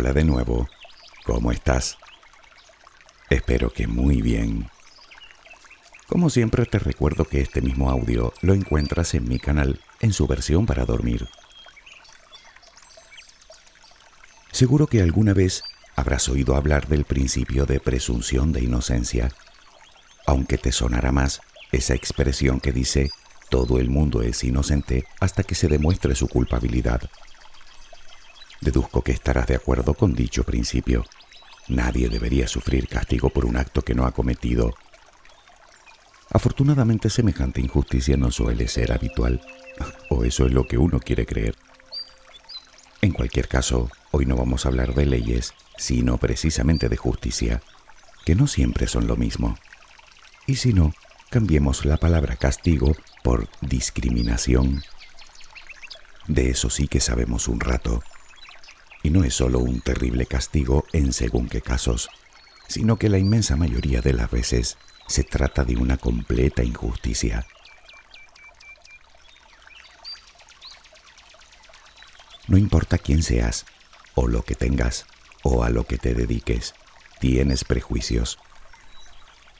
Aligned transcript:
Hola 0.00 0.12
de 0.12 0.22
nuevo. 0.22 0.68
¿Cómo 1.24 1.50
estás? 1.50 1.98
Espero 3.30 3.72
que 3.72 3.88
muy 3.88 4.22
bien. 4.22 4.70
Como 6.06 6.30
siempre 6.30 6.66
te 6.66 6.78
recuerdo 6.78 7.24
que 7.24 7.40
este 7.40 7.60
mismo 7.60 7.90
audio 7.90 8.32
lo 8.40 8.54
encuentras 8.54 9.14
en 9.14 9.28
mi 9.28 9.40
canal 9.40 9.80
en 9.98 10.12
su 10.12 10.28
versión 10.28 10.66
para 10.66 10.84
dormir. 10.84 11.28
Seguro 14.52 14.86
que 14.86 15.02
alguna 15.02 15.34
vez 15.34 15.64
habrás 15.96 16.28
oído 16.28 16.54
hablar 16.54 16.86
del 16.86 17.04
principio 17.04 17.66
de 17.66 17.80
presunción 17.80 18.52
de 18.52 18.62
inocencia, 18.62 19.32
aunque 20.28 20.58
te 20.58 20.70
sonará 20.70 21.10
más 21.10 21.40
esa 21.72 21.94
expresión 21.94 22.60
que 22.60 22.70
dice 22.70 23.10
todo 23.50 23.80
el 23.80 23.90
mundo 23.90 24.22
es 24.22 24.44
inocente 24.44 25.06
hasta 25.18 25.42
que 25.42 25.56
se 25.56 25.66
demuestre 25.66 26.14
su 26.14 26.28
culpabilidad. 26.28 27.10
Deduzco 28.60 29.02
que 29.02 29.12
estarás 29.12 29.46
de 29.46 29.54
acuerdo 29.54 29.94
con 29.94 30.14
dicho 30.14 30.44
principio. 30.44 31.04
Nadie 31.68 32.08
debería 32.08 32.48
sufrir 32.48 32.88
castigo 32.88 33.30
por 33.30 33.44
un 33.44 33.56
acto 33.56 33.82
que 33.82 33.94
no 33.94 34.06
ha 34.06 34.12
cometido. 34.12 34.74
Afortunadamente 36.30 37.08
semejante 37.08 37.60
injusticia 37.60 38.16
no 38.16 38.30
suele 38.30 38.68
ser 38.68 38.92
habitual, 38.92 39.40
o 40.10 40.24
eso 40.24 40.46
es 40.46 40.52
lo 40.52 40.66
que 40.66 40.78
uno 40.78 41.00
quiere 41.00 41.24
creer. 41.24 41.56
En 43.00 43.12
cualquier 43.12 43.48
caso, 43.48 43.90
hoy 44.10 44.26
no 44.26 44.36
vamos 44.36 44.64
a 44.66 44.70
hablar 44.70 44.94
de 44.94 45.06
leyes, 45.06 45.54
sino 45.76 46.18
precisamente 46.18 46.88
de 46.88 46.96
justicia, 46.96 47.62
que 48.24 48.34
no 48.34 48.46
siempre 48.46 48.86
son 48.88 49.06
lo 49.06 49.16
mismo. 49.16 49.56
Y 50.46 50.56
si 50.56 50.72
no, 50.72 50.92
cambiemos 51.30 51.84
la 51.84 51.96
palabra 51.96 52.36
castigo 52.36 52.96
por 53.22 53.48
discriminación. 53.60 54.82
De 56.26 56.50
eso 56.50 56.68
sí 56.70 56.88
que 56.88 57.00
sabemos 57.00 57.48
un 57.48 57.60
rato. 57.60 58.02
Y 59.02 59.10
no 59.10 59.24
es 59.24 59.34
solo 59.34 59.60
un 59.60 59.80
terrible 59.80 60.26
castigo 60.26 60.84
en 60.92 61.12
según 61.12 61.48
qué 61.48 61.60
casos, 61.60 62.08
sino 62.68 62.98
que 62.98 63.08
la 63.08 63.18
inmensa 63.18 63.56
mayoría 63.56 64.00
de 64.00 64.12
las 64.12 64.30
veces 64.30 64.76
se 65.06 65.24
trata 65.24 65.64
de 65.64 65.76
una 65.76 65.96
completa 65.96 66.62
injusticia. 66.62 67.46
No 72.46 72.56
importa 72.56 72.98
quién 72.98 73.22
seas, 73.22 73.66
o 74.14 74.26
lo 74.26 74.42
que 74.42 74.54
tengas, 74.54 75.06
o 75.42 75.64
a 75.64 75.70
lo 75.70 75.84
que 75.84 75.98
te 75.98 76.14
dediques, 76.14 76.74
tienes 77.20 77.64
prejuicios. 77.64 78.38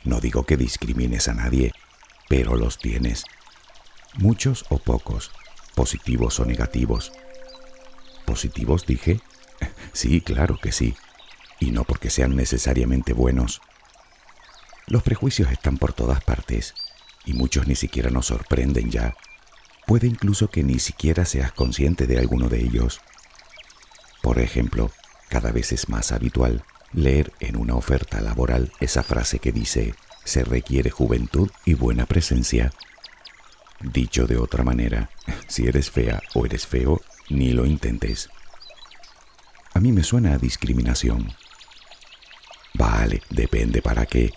No 0.05 0.21
digo 0.21 0.45
que 0.45 0.57
discrimines 0.57 1.29
a 1.29 1.35
nadie, 1.35 1.73
pero 2.29 2.57
los 2.57 2.79
tienes. 2.79 3.25
Muchos 4.15 4.65
o 4.69 4.79
pocos, 4.79 5.31
positivos 5.75 6.41
o 6.41 6.45
negativos. 6.45 7.13
¿Positivos 8.29 8.85
dije? 8.85 9.23
Sí, 9.95 10.21
claro 10.21 10.59
que 10.61 10.71
sí, 10.71 10.95
y 11.61 11.71
no 11.71 11.85
porque 11.85 12.11
sean 12.11 12.37
necesariamente 12.37 13.15
buenos. 13.15 13.63
Los 14.87 15.03
prejuicios 15.03 15.51
están 15.51 15.79
por 15.79 15.95
todas 15.95 16.23
partes, 16.23 16.75
y 17.25 17.33
muchos 17.33 17.67
ni 17.67 17.75
siquiera 17.75 18.11
nos 18.11 18.27
sorprenden 18.27 18.91
ya. 18.91 19.15
Puede 19.87 20.09
incluso 20.09 20.51
que 20.51 20.63
ni 20.63 20.79
siquiera 20.79 21.25
seas 21.25 21.53
consciente 21.53 22.07
de 22.07 22.19
alguno 22.19 22.51
de 22.51 22.61
ellos. 22.61 23.01
Por 24.21 24.41
ejemplo, 24.41 24.91
cada 25.31 25.51
vez 25.51 25.73
es 25.73 25.89
más 25.89 26.13
habitual 26.13 26.65
leer 26.93 27.33
en 27.41 27.57
una 27.57 27.77
oferta 27.77 28.21
laboral 28.21 28.71
esa 28.79 29.03
frase 29.03 29.39
que 29.39 29.53
dice, 29.53 29.95
se 30.25 30.45
requiere 30.45 30.91
juventud 30.91 31.51
y 31.65 31.73
buena 31.73 32.05
presencia. 32.05 32.75
Dicho 33.81 34.27
de 34.27 34.37
otra 34.37 34.65
manera, 34.65 35.09
si 35.49 35.67
eres 35.67 35.91
fea 35.91 36.21
o 36.35 36.45
eres 36.45 36.67
feo, 36.67 37.01
ni 37.29 37.53
lo 37.53 37.67
intentes. 37.67 38.31
A 39.75 39.81
mí 39.81 39.93
me 39.93 40.03
suena 40.03 40.35
a 40.35 40.39
discriminación. 40.39 41.33
Vale, 42.75 43.23
depende 43.31 43.83
para 43.83 44.07
qué. 44.07 44.33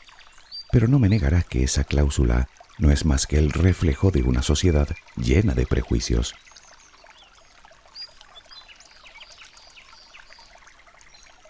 Pero 0.72 0.88
no 0.88 1.00
me 1.00 1.10
negarás 1.10 1.46
que 1.46 1.64
esa 1.64 1.84
cláusula 1.84 2.50
no 2.78 2.92
es 2.92 3.06
más 3.06 3.28
que 3.28 3.38
el 3.38 3.52
reflejo 3.52 4.12
de 4.12 4.24
una 4.24 4.42
sociedad 4.42 4.88
llena 5.16 5.54
de 5.54 5.66
prejuicios. 5.66 6.34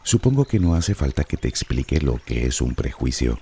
Supongo 0.03 0.45
que 0.45 0.59
no 0.59 0.75
hace 0.75 0.93
falta 0.93 1.23
que 1.23 1.37
te 1.37 1.47
explique 1.47 2.01
lo 2.01 2.17
que 2.17 2.45
es 2.45 2.59
un 2.59 2.75
prejuicio. 2.75 3.39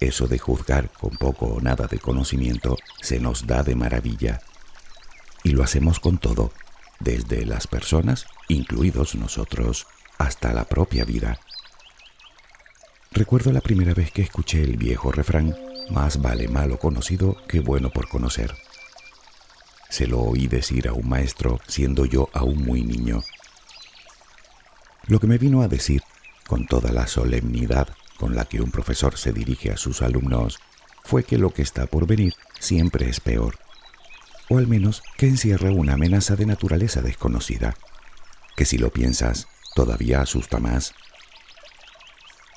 Eso 0.00 0.26
de 0.26 0.38
juzgar 0.38 0.90
con 0.90 1.16
poco 1.16 1.46
o 1.46 1.60
nada 1.60 1.86
de 1.86 1.98
conocimiento 1.98 2.76
se 3.00 3.20
nos 3.20 3.46
da 3.46 3.62
de 3.62 3.74
maravilla. 3.74 4.40
Y 5.44 5.50
lo 5.50 5.62
hacemos 5.62 6.00
con 6.00 6.18
todo, 6.18 6.52
desde 7.02 7.44
las 7.44 7.66
personas, 7.66 8.26
incluidos 8.48 9.14
nosotros, 9.14 9.86
hasta 10.18 10.52
la 10.52 10.64
propia 10.64 11.04
vida. 11.04 11.40
Recuerdo 13.10 13.52
la 13.52 13.60
primera 13.60 13.94
vez 13.94 14.10
que 14.10 14.22
escuché 14.22 14.62
el 14.62 14.76
viejo 14.76 15.12
refrán, 15.12 15.56
más 15.90 16.22
vale 16.22 16.48
malo 16.48 16.78
conocido 16.78 17.36
que 17.46 17.60
bueno 17.60 17.90
por 17.90 18.08
conocer. 18.08 18.54
Se 19.90 20.06
lo 20.06 20.20
oí 20.20 20.46
decir 20.46 20.88
a 20.88 20.94
un 20.94 21.08
maestro 21.08 21.60
siendo 21.66 22.06
yo 22.06 22.30
aún 22.32 22.64
muy 22.64 22.82
niño. 22.82 23.22
Lo 25.06 25.20
que 25.20 25.26
me 25.26 25.38
vino 25.38 25.62
a 25.62 25.68
decir, 25.68 26.02
con 26.46 26.66
toda 26.66 26.92
la 26.92 27.06
solemnidad 27.06 27.88
con 28.18 28.36
la 28.36 28.44
que 28.44 28.60
un 28.60 28.70
profesor 28.70 29.18
se 29.18 29.32
dirige 29.32 29.72
a 29.72 29.76
sus 29.76 30.00
alumnos 30.00 30.60
fue 31.02 31.24
que 31.24 31.38
lo 31.38 31.50
que 31.50 31.62
está 31.62 31.86
por 31.86 32.06
venir 32.06 32.34
siempre 32.60 33.08
es 33.08 33.18
peor, 33.18 33.58
o 34.52 34.58
al 34.58 34.66
menos 34.66 35.02
que 35.16 35.26
encierra 35.26 35.72
una 35.72 35.94
amenaza 35.94 36.36
de 36.36 36.44
naturaleza 36.44 37.00
desconocida, 37.00 37.74
que 38.54 38.66
si 38.66 38.76
lo 38.76 38.90
piensas 38.90 39.48
todavía 39.74 40.20
asusta 40.20 40.58
más. 40.58 40.92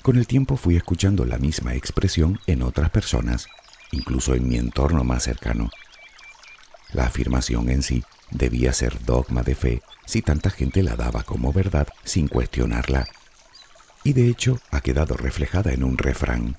Con 0.02 0.18
el 0.18 0.26
tiempo 0.26 0.58
fui 0.58 0.76
escuchando 0.76 1.24
la 1.24 1.38
misma 1.38 1.74
expresión 1.74 2.38
en 2.46 2.60
otras 2.60 2.90
personas, 2.90 3.46
incluso 3.92 4.34
en 4.34 4.46
mi 4.46 4.56
entorno 4.56 5.04
más 5.04 5.22
cercano. 5.22 5.70
La 6.92 7.06
afirmación 7.06 7.70
en 7.70 7.82
sí 7.82 8.04
debía 8.30 8.74
ser 8.74 9.02
dogma 9.06 9.42
de 9.42 9.54
fe 9.54 9.82
si 10.04 10.20
tanta 10.20 10.50
gente 10.50 10.82
la 10.82 10.96
daba 10.96 11.22
como 11.22 11.50
verdad 11.50 11.88
sin 12.04 12.28
cuestionarla 12.28 13.06
y 14.04 14.12
de 14.12 14.28
hecho 14.28 14.60
ha 14.70 14.82
quedado 14.82 15.16
reflejada 15.16 15.72
en 15.72 15.82
un 15.82 15.96
refrán, 15.96 16.56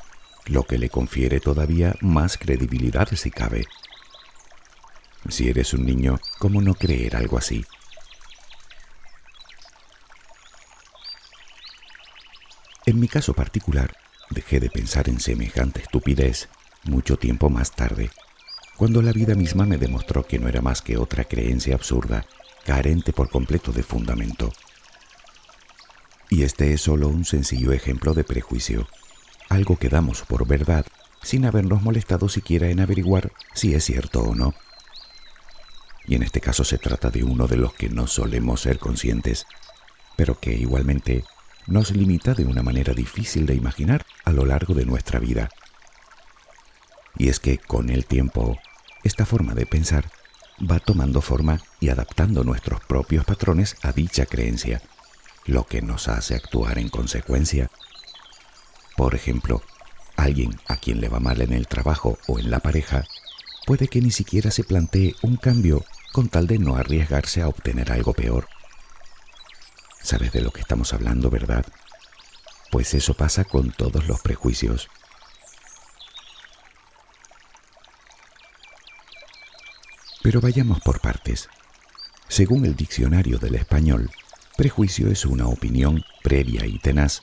lo 0.47 0.63
que 0.63 0.79
le 0.79 0.89
confiere 0.89 1.39
todavía 1.39 1.95
más 2.01 2.39
credibilidad 2.39 3.07
si 3.13 3.29
cabe. 3.29 3.65
Si 5.29 5.49
eres 5.49 5.73
un 5.73 5.85
niño, 5.85 6.19
¿cómo 6.39 6.61
no 6.61 6.73
creer 6.73 7.15
algo 7.15 7.37
así? 7.37 7.65
En 12.85 12.99
mi 12.99 13.07
caso 13.07 13.33
particular, 13.33 13.97
dejé 14.29 14.59
de 14.59 14.69
pensar 14.69 15.09
en 15.09 15.19
semejante 15.19 15.81
estupidez 15.81 16.47
mucho 16.83 17.17
tiempo 17.17 17.49
más 17.49 17.71
tarde, 17.75 18.09
cuando 18.77 19.01
la 19.01 19.11
vida 19.11 19.35
misma 19.35 19.65
me 19.65 19.77
demostró 19.77 20.25
que 20.25 20.39
no 20.39 20.47
era 20.47 20.61
más 20.61 20.81
que 20.81 20.97
otra 20.97 21.25
creencia 21.25 21.75
absurda, 21.75 22.25
carente 22.65 23.11
por 23.11 23.29
completo 23.29 23.71
de 23.71 23.83
fundamento. 23.83 24.53
Y 26.29 26.43
este 26.43 26.73
es 26.73 26.81
solo 26.81 27.09
un 27.09 27.25
sencillo 27.25 27.73
ejemplo 27.73 28.13
de 28.13 28.23
prejuicio, 28.23 28.87
algo 29.49 29.77
que 29.77 29.89
damos 29.89 30.21
por 30.21 30.47
verdad 30.47 30.85
sin 31.23 31.45
habernos 31.45 31.81
molestado 31.81 32.29
siquiera 32.29 32.69
en 32.69 32.79
averiguar 32.79 33.31
si 33.53 33.73
es 33.73 33.83
cierto 33.83 34.21
o 34.21 34.35
no. 34.35 34.53
Y 36.07 36.15
en 36.15 36.23
este 36.23 36.41
caso 36.41 36.63
se 36.63 36.77
trata 36.77 37.09
de 37.09 37.23
uno 37.23 37.47
de 37.47 37.57
los 37.57 37.73
que 37.73 37.89
no 37.89 38.07
solemos 38.07 38.61
ser 38.61 38.79
conscientes, 38.79 39.45
pero 40.15 40.39
que 40.39 40.53
igualmente 40.53 41.25
nos 41.67 41.91
limita 41.91 42.33
de 42.33 42.45
una 42.45 42.63
manera 42.63 42.93
difícil 42.93 43.45
de 43.45 43.55
imaginar 43.55 44.05
a 44.23 44.31
lo 44.31 44.45
largo 44.45 44.73
de 44.73 44.85
nuestra 44.85 45.19
vida. 45.19 45.49
Y 47.17 47.27
es 47.27 47.39
que 47.39 47.57
con 47.57 47.89
el 47.89 48.05
tiempo, 48.05 48.57
esta 49.03 49.25
forma 49.25 49.53
de 49.53 49.65
pensar 49.65 50.09
va 50.59 50.79
tomando 50.79 51.21
forma 51.21 51.59
y 51.79 51.89
adaptando 51.89 52.43
nuestros 52.43 52.79
propios 52.85 53.25
patrones 53.25 53.75
a 53.83 53.91
dicha 53.91 54.25
creencia 54.25 54.81
lo 55.45 55.65
que 55.65 55.81
nos 55.81 56.07
hace 56.07 56.35
actuar 56.35 56.77
en 56.77 56.89
consecuencia. 56.89 57.71
Por 58.95 59.15
ejemplo, 59.15 59.61
alguien 60.15 60.59
a 60.67 60.77
quien 60.77 60.99
le 60.99 61.09
va 61.09 61.19
mal 61.19 61.41
en 61.41 61.53
el 61.53 61.67
trabajo 61.67 62.17
o 62.27 62.37
en 62.39 62.51
la 62.51 62.59
pareja 62.59 63.05
puede 63.65 63.87
que 63.87 64.01
ni 64.01 64.11
siquiera 64.11 64.51
se 64.51 64.63
plantee 64.63 65.15
un 65.21 65.37
cambio 65.37 65.85
con 66.11 66.29
tal 66.29 66.47
de 66.47 66.59
no 66.59 66.75
arriesgarse 66.75 67.41
a 67.41 67.47
obtener 67.47 67.91
algo 67.91 68.13
peor. 68.13 68.47
¿Sabes 70.01 70.31
de 70.31 70.41
lo 70.41 70.51
que 70.51 70.61
estamos 70.61 70.93
hablando, 70.93 71.29
verdad? 71.29 71.65
Pues 72.71 72.93
eso 72.93 73.13
pasa 73.13 73.43
con 73.43 73.71
todos 73.71 74.07
los 74.07 74.21
prejuicios. 74.21 74.89
Pero 80.23 80.41
vayamos 80.41 80.81
por 80.81 80.99
partes. 80.99 81.49
Según 82.27 82.65
el 82.65 82.75
diccionario 82.75 83.37
del 83.37 83.55
español, 83.55 84.11
Prejuicio 84.57 85.11
es 85.11 85.23
una 85.23 85.45
opinión 85.45 86.03
previa 86.23 86.65
y 86.65 86.79
tenaz, 86.79 87.21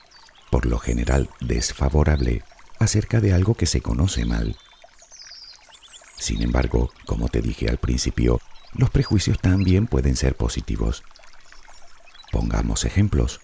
por 0.49 0.65
lo 0.65 0.79
general 0.79 1.29
desfavorable, 1.41 2.43
acerca 2.79 3.19
de 3.19 3.33
algo 3.33 3.55
que 3.55 3.65
se 3.65 3.81
conoce 3.81 4.23
mal. 4.23 4.55
Sin 6.17 6.41
embargo, 6.41 6.93
como 7.05 7.27
te 7.27 7.41
dije 7.41 7.67
al 7.67 7.77
principio, 7.77 8.39
los 8.77 8.89
prejuicios 8.89 9.39
también 9.39 9.87
pueden 9.87 10.15
ser 10.15 10.35
positivos. 10.35 11.03
Pongamos 12.31 12.85
ejemplos. 12.85 13.39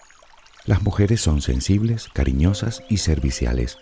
Las 0.66 0.82
mujeres 0.82 1.22
son 1.22 1.42
sensibles, 1.42 2.10
cariñosas 2.14 2.84
y 2.90 2.98
serviciales. 2.98 3.78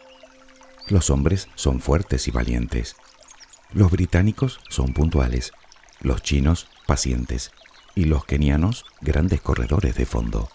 Los 0.87 1.09
hombres 1.09 1.47
son 1.55 1.81
fuertes 1.81 2.27
y 2.27 2.31
valientes. 2.31 2.95
Los 3.71 3.91
británicos 3.91 4.59
son 4.69 4.93
puntuales, 4.93 5.51
los 6.01 6.21
chinos 6.21 6.67
pacientes 6.87 7.51
y 7.95 8.05
los 8.05 8.25
kenianos 8.25 8.85
grandes 9.01 9.41
corredores 9.41 9.95
de 9.95 10.05
fondo. 10.05 10.49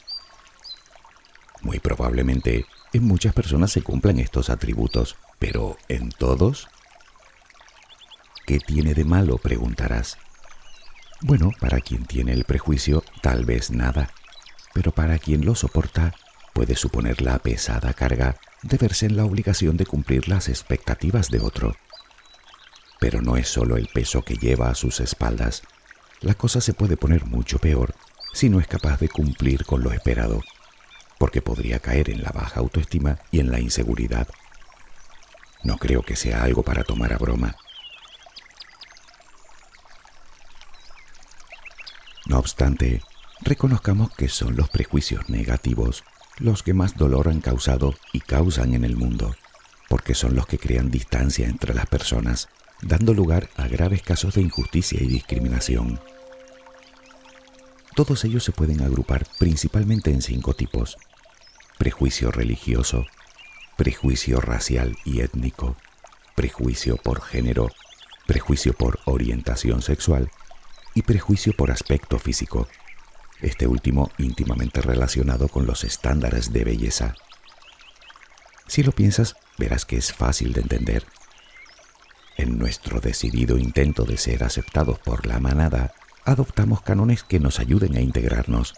Muy 1.63 1.79
probablemente 1.79 2.67
en 2.93 3.05
muchas 3.05 3.35
personas 3.35 3.73
se 3.73 3.83
cumplan 3.83 4.19
estos 4.19 4.51
atributos, 4.51 5.17
pero 5.39 5.77
¿en 5.89 6.11
todos? 6.11 6.69
¿Qué 8.47 8.59
tiene 8.59 8.95
de 8.95 9.05
malo? 9.05 9.39
preguntarás. 9.39 10.19
Bueno, 11.27 11.53
para 11.59 11.81
quien 11.81 12.05
tiene 12.05 12.35
el 12.35 12.45
prejuicio, 12.45 13.03
tal 13.23 13.47
vez 13.47 13.71
nada, 13.71 14.11
pero 14.75 14.93
para 14.93 15.19
quien 15.19 15.47
lo 15.47 15.55
soporta, 15.55 16.15
puede 16.53 16.77
suponer 16.77 17.23
la 17.23 17.39
pesada 17.39 17.95
carga 17.95 18.37
de 18.63 18.77
verse 18.77 19.07
en 19.07 19.17
la 19.17 19.25
obligación 19.25 19.79
de 19.79 19.87
cumplir 19.87 20.29
las 20.29 20.51
expectativas 20.51 21.31
de 21.31 21.41
otro. 21.41 21.77
Pero 23.01 23.23
no 23.23 23.39
es 23.39 23.49
solo 23.49 23.79
el 23.79 23.89
peso 23.89 24.21
que 24.21 24.37
lleva 24.37 24.69
a 24.69 24.75
sus 24.75 25.01
espaldas. 25.01 25.63
La 26.21 26.35
cosa 26.35 26.61
se 26.61 26.75
puede 26.75 26.99
poner 26.99 27.25
mucho 27.25 27.59
peor 27.59 27.95
si 28.35 28.51
no 28.51 28.61
es 28.61 28.67
capaz 28.67 29.01
de 29.01 29.09
cumplir 29.09 29.65
con 29.65 29.83
lo 29.83 29.93
esperado, 29.93 30.43
porque 31.17 31.41
podría 31.41 31.79
caer 31.79 32.11
en 32.11 32.23
la 32.23 32.33
baja 32.33 32.61
autoestima 32.61 33.19
y 33.31 33.41
en 33.41 33.51
la 33.51 33.61
inseguridad. 33.61 34.29
No 35.63 35.79
creo 35.79 36.03
que 36.03 36.17
sea 36.17 36.43
algo 36.43 36.63
para 36.63 36.85
tomar 36.85 37.15
a 37.15 37.17
broma. 37.17 37.57
Obstante, 42.45 43.01
reconozcamos 43.41 44.15
que 44.15 44.29
son 44.29 44.55
los 44.55 44.69
prejuicios 44.69 45.31
negativos 45.31 46.05
los 46.39 46.63
que 46.63 46.75
más 46.75 46.95
dolor 46.95 47.29
han 47.29 47.41
causado 47.41 47.95
y 48.13 48.21
causan 48.21 48.75
en 48.75 48.85
el 48.85 48.97
mundo, 48.97 49.35
porque 49.89 50.15
son 50.15 50.35
los 50.35 50.47
que 50.47 50.59
crean 50.59 50.91
distancia 50.91 51.49
entre 51.49 51.73
las 51.73 51.87
personas 51.87 52.51
dando 52.83 53.15
lugar 53.15 53.49
a 53.57 53.67
graves 53.67 54.03
casos 54.03 54.35
de 54.35 54.43
injusticia 54.43 55.03
y 55.03 55.07
discriminación. 55.07 55.99
Todos 57.97 58.27
ellos 58.27 58.45
se 58.45 58.53
pueden 58.53 58.83
agrupar 58.83 59.27
principalmente 59.39 60.11
en 60.11 60.21
cinco 60.21 60.53
tipos. 60.53 60.99
Prejuicio 61.79 62.31
religioso, 62.31 63.07
prejuicio 63.79 64.43
racial 64.43 64.99
y 65.07 65.21
étnico, 65.21 65.77
prejuicio 66.35 66.99
por 66.99 67.23
género, 67.23 67.71
prejuicio 68.27 68.75
por 68.75 68.99
orientación 69.07 69.81
sexual 69.81 70.31
y 70.95 71.03
prejuicio 71.03 71.53
por 71.53 71.71
aspecto 71.71 72.19
físico, 72.19 72.69
este 73.41 73.67
último 73.67 74.11
íntimamente 74.19 74.81
relacionado 74.81 75.49
con 75.49 75.67
los 75.67 75.85
estándares 75.85 76.53
de 76.53 76.65
belleza. 76.65 77.15
Si 78.67 78.83
lo 78.83 78.93
piensas, 78.93 79.37
verás 79.59 79.85
que 79.85 79.97
es 79.97 80.13
fácil 80.13 80.53
de 80.53 80.63
entender 80.63 81.05
en 82.37 82.59
nuestro 82.59 83.01
decidido 83.01 83.59
intento 83.59 84.05
de 84.05 84.17
ser 84.17 84.43
aceptados 84.45 84.99
por 84.99 85.27
la 85.27 85.39
manada, 85.39 85.95
adoptamos 86.25 86.83
cánones 86.83 87.23
que 87.23 87.39
nos 87.39 87.61
ayuden 87.61 87.97
a 87.97 88.01
integrarnos, 88.01 88.75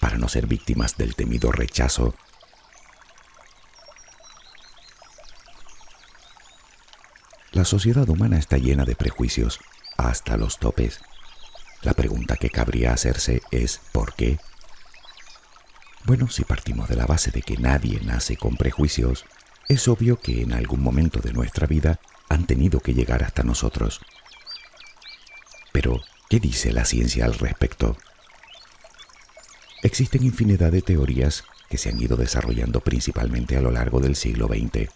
para 0.00 0.18
no 0.18 0.28
ser 0.28 0.46
víctimas 0.46 0.96
del 0.96 1.14
temido 1.14 1.52
rechazo. 1.52 2.14
La 7.52 7.64
sociedad 7.64 8.08
humana 8.08 8.38
está 8.38 8.58
llena 8.58 8.84
de 8.84 8.96
prejuicios, 8.96 9.60
hasta 9.96 10.36
los 10.36 10.58
topes. 10.58 11.00
La 11.84 11.92
pregunta 11.92 12.36
que 12.36 12.48
cabría 12.48 12.94
hacerse 12.94 13.42
es 13.50 13.80
¿por 13.92 14.14
qué? 14.14 14.38
Bueno, 16.06 16.28
si 16.30 16.44
partimos 16.44 16.88
de 16.88 16.96
la 16.96 17.04
base 17.04 17.30
de 17.30 17.42
que 17.42 17.58
nadie 17.58 18.00
nace 18.02 18.38
con 18.38 18.56
prejuicios, 18.56 19.26
es 19.68 19.86
obvio 19.86 20.18
que 20.18 20.40
en 20.40 20.54
algún 20.54 20.82
momento 20.82 21.20
de 21.20 21.34
nuestra 21.34 21.66
vida 21.66 22.00
han 22.30 22.46
tenido 22.46 22.80
que 22.80 22.94
llegar 22.94 23.22
hasta 23.22 23.42
nosotros. 23.42 24.00
Pero, 25.72 26.00
¿qué 26.30 26.40
dice 26.40 26.72
la 26.72 26.86
ciencia 26.86 27.26
al 27.26 27.34
respecto? 27.34 27.98
Existen 29.82 30.24
infinidad 30.24 30.72
de 30.72 30.80
teorías 30.80 31.44
que 31.68 31.76
se 31.76 31.90
han 31.90 32.00
ido 32.00 32.16
desarrollando 32.16 32.80
principalmente 32.80 33.58
a 33.58 33.60
lo 33.60 33.70
largo 33.70 34.00
del 34.00 34.16
siglo 34.16 34.48
XX. 34.48 34.88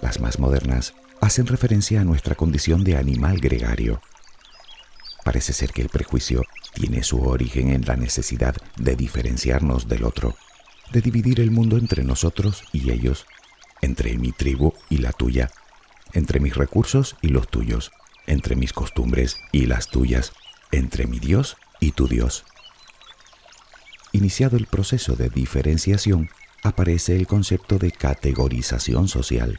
Las 0.00 0.20
más 0.20 0.38
modernas 0.38 0.94
hacen 1.20 1.46
referencia 1.46 2.00
a 2.00 2.04
nuestra 2.04 2.34
condición 2.34 2.82
de 2.82 2.96
animal 2.96 3.40
gregario. 3.40 4.00
Parece 5.24 5.52
ser 5.52 5.72
que 5.72 5.82
el 5.82 5.88
prejuicio 5.88 6.42
tiene 6.74 7.02
su 7.02 7.22
origen 7.22 7.70
en 7.70 7.84
la 7.84 7.96
necesidad 7.96 8.56
de 8.76 8.96
diferenciarnos 8.96 9.88
del 9.88 10.04
otro, 10.04 10.36
de 10.92 11.00
dividir 11.00 11.40
el 11.40 11.50
mundo 11.50 11.78
entre 11.78 12.02
nosotros 12.02 12.64
y 12.72 12.90
ellos, 12.90 13.26
entre 13.80 14.16
mi 14.18 14.32
tribu 14.32 14.72
y 14.88 14.98
la 14.98 15.12
tuya, 15.12 15.50
entre 16.12 16.40
mis 16.40 16.56
recursos 16.56 17.16
y 17.22 17.28
los 17.28 17.48
tuyos, 17.48 17.92
entre 18.26 18.56
mis 18.56 18.72
costumbres 18.72 19.36
y 19.52 19.66
las 19.66 19.88
tuyas, 19.88 20.32
entre 20.70 21.06
mi 21.06 21.18
Dios 21.18 21.56
y 21.80 21.92
tu 21.92 22.08
Dios. 22.08 22.44
Iniciado 24.12 24.56
el 24.56 24.66
proceso 24.66 25.16
de 25.16 25.30
diferenciación, 25.30 26.30
aparece 26.62 27.16
el 27.16 27.26
concepto 27.26 27.78
de 27.78 27.90
categorización 27.92 29.08
social. 29.08 29.58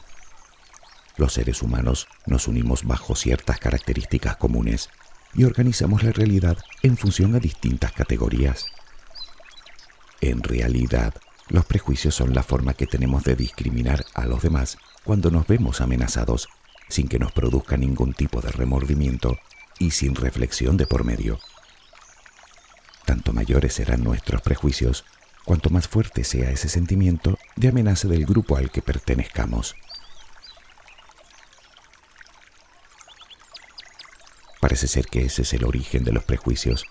Los 1.18 1.34
seres 1.34 1.62
humanos 1.62 2.08
nos 2.26 2.48
unimos 2.48 2.84
bajo 2.84 3.16
ciertas 3.16 3.60
características 3.60 4.38
comunes 4.38 4.90
y 5.36 5.44
organizamos 5.44 6.04
la 6.04 6.12
realidad 6.12 6.58
en 6.82 6.98
función 6.98 7.36
a 7.36 7.40
distintas 7.40 7.92
categorías. 7.92 8.66
En 10.22 10.42
realidad, 10.44 11.14
los 11.50 11.66
prejuicios 11.66 12.16
son 12.16 12.34
la 12.34 12.44
forma 12.44 12.74
que 12.74 12.88
tenemos 12.88 13.24
de 13.24 13.36
discriminar 13.36 14.06
a 14.14 14.26
los 14.26 14.42
demás 14.42 14.78
cuando 15.04 15.32
nos 15.32 15.48
vemos 15.48 15.82
amenazados, 15.82 16.48
sin 16.88 17.08
que 17.08 17.20
nos 17.20 17.32
produzca 17.32 17.78
ningún 17.78 18.14
tipo 18.14 18.42
de 18.42 18.52
remordimiento 18.52 19.38
y 19.80 19.92
sin 19.92 20.16
reflexión 20.16 20.78
de 20.78 20.88
por 20.88 21.04
medio. 21.04 21.40
Tanto 23.06 23.34
mayores 23.34 23.74
serán 23.74 24.04
nuestros 24.04 24.42
prejuicios, 24.42 25.04
cuanto 25.44 25.70
más 25.70 25.88
fuerte 25.88 26.24
sea 26.24 26.52
ese 26.52 26.70
sentimiento 26.70 27.38
de 27.56 27.68
amenaza 27.68 28.08
del 28.08 28.26
grupo 28.26 28.56
al 28.56 28.72
que 28.72 28.82
pertenezcamos. 28.82 29.76
Parece 34.64 34.88
ser 34.88 35.08
que 35.08 35.26
ese 35.26 35.42
es 35.42 35.52
el 35.52 35.66
origen 35.66 36.06
de 36.06 36.14
los 36.14 36.24
prejuicios. 36.24 36.86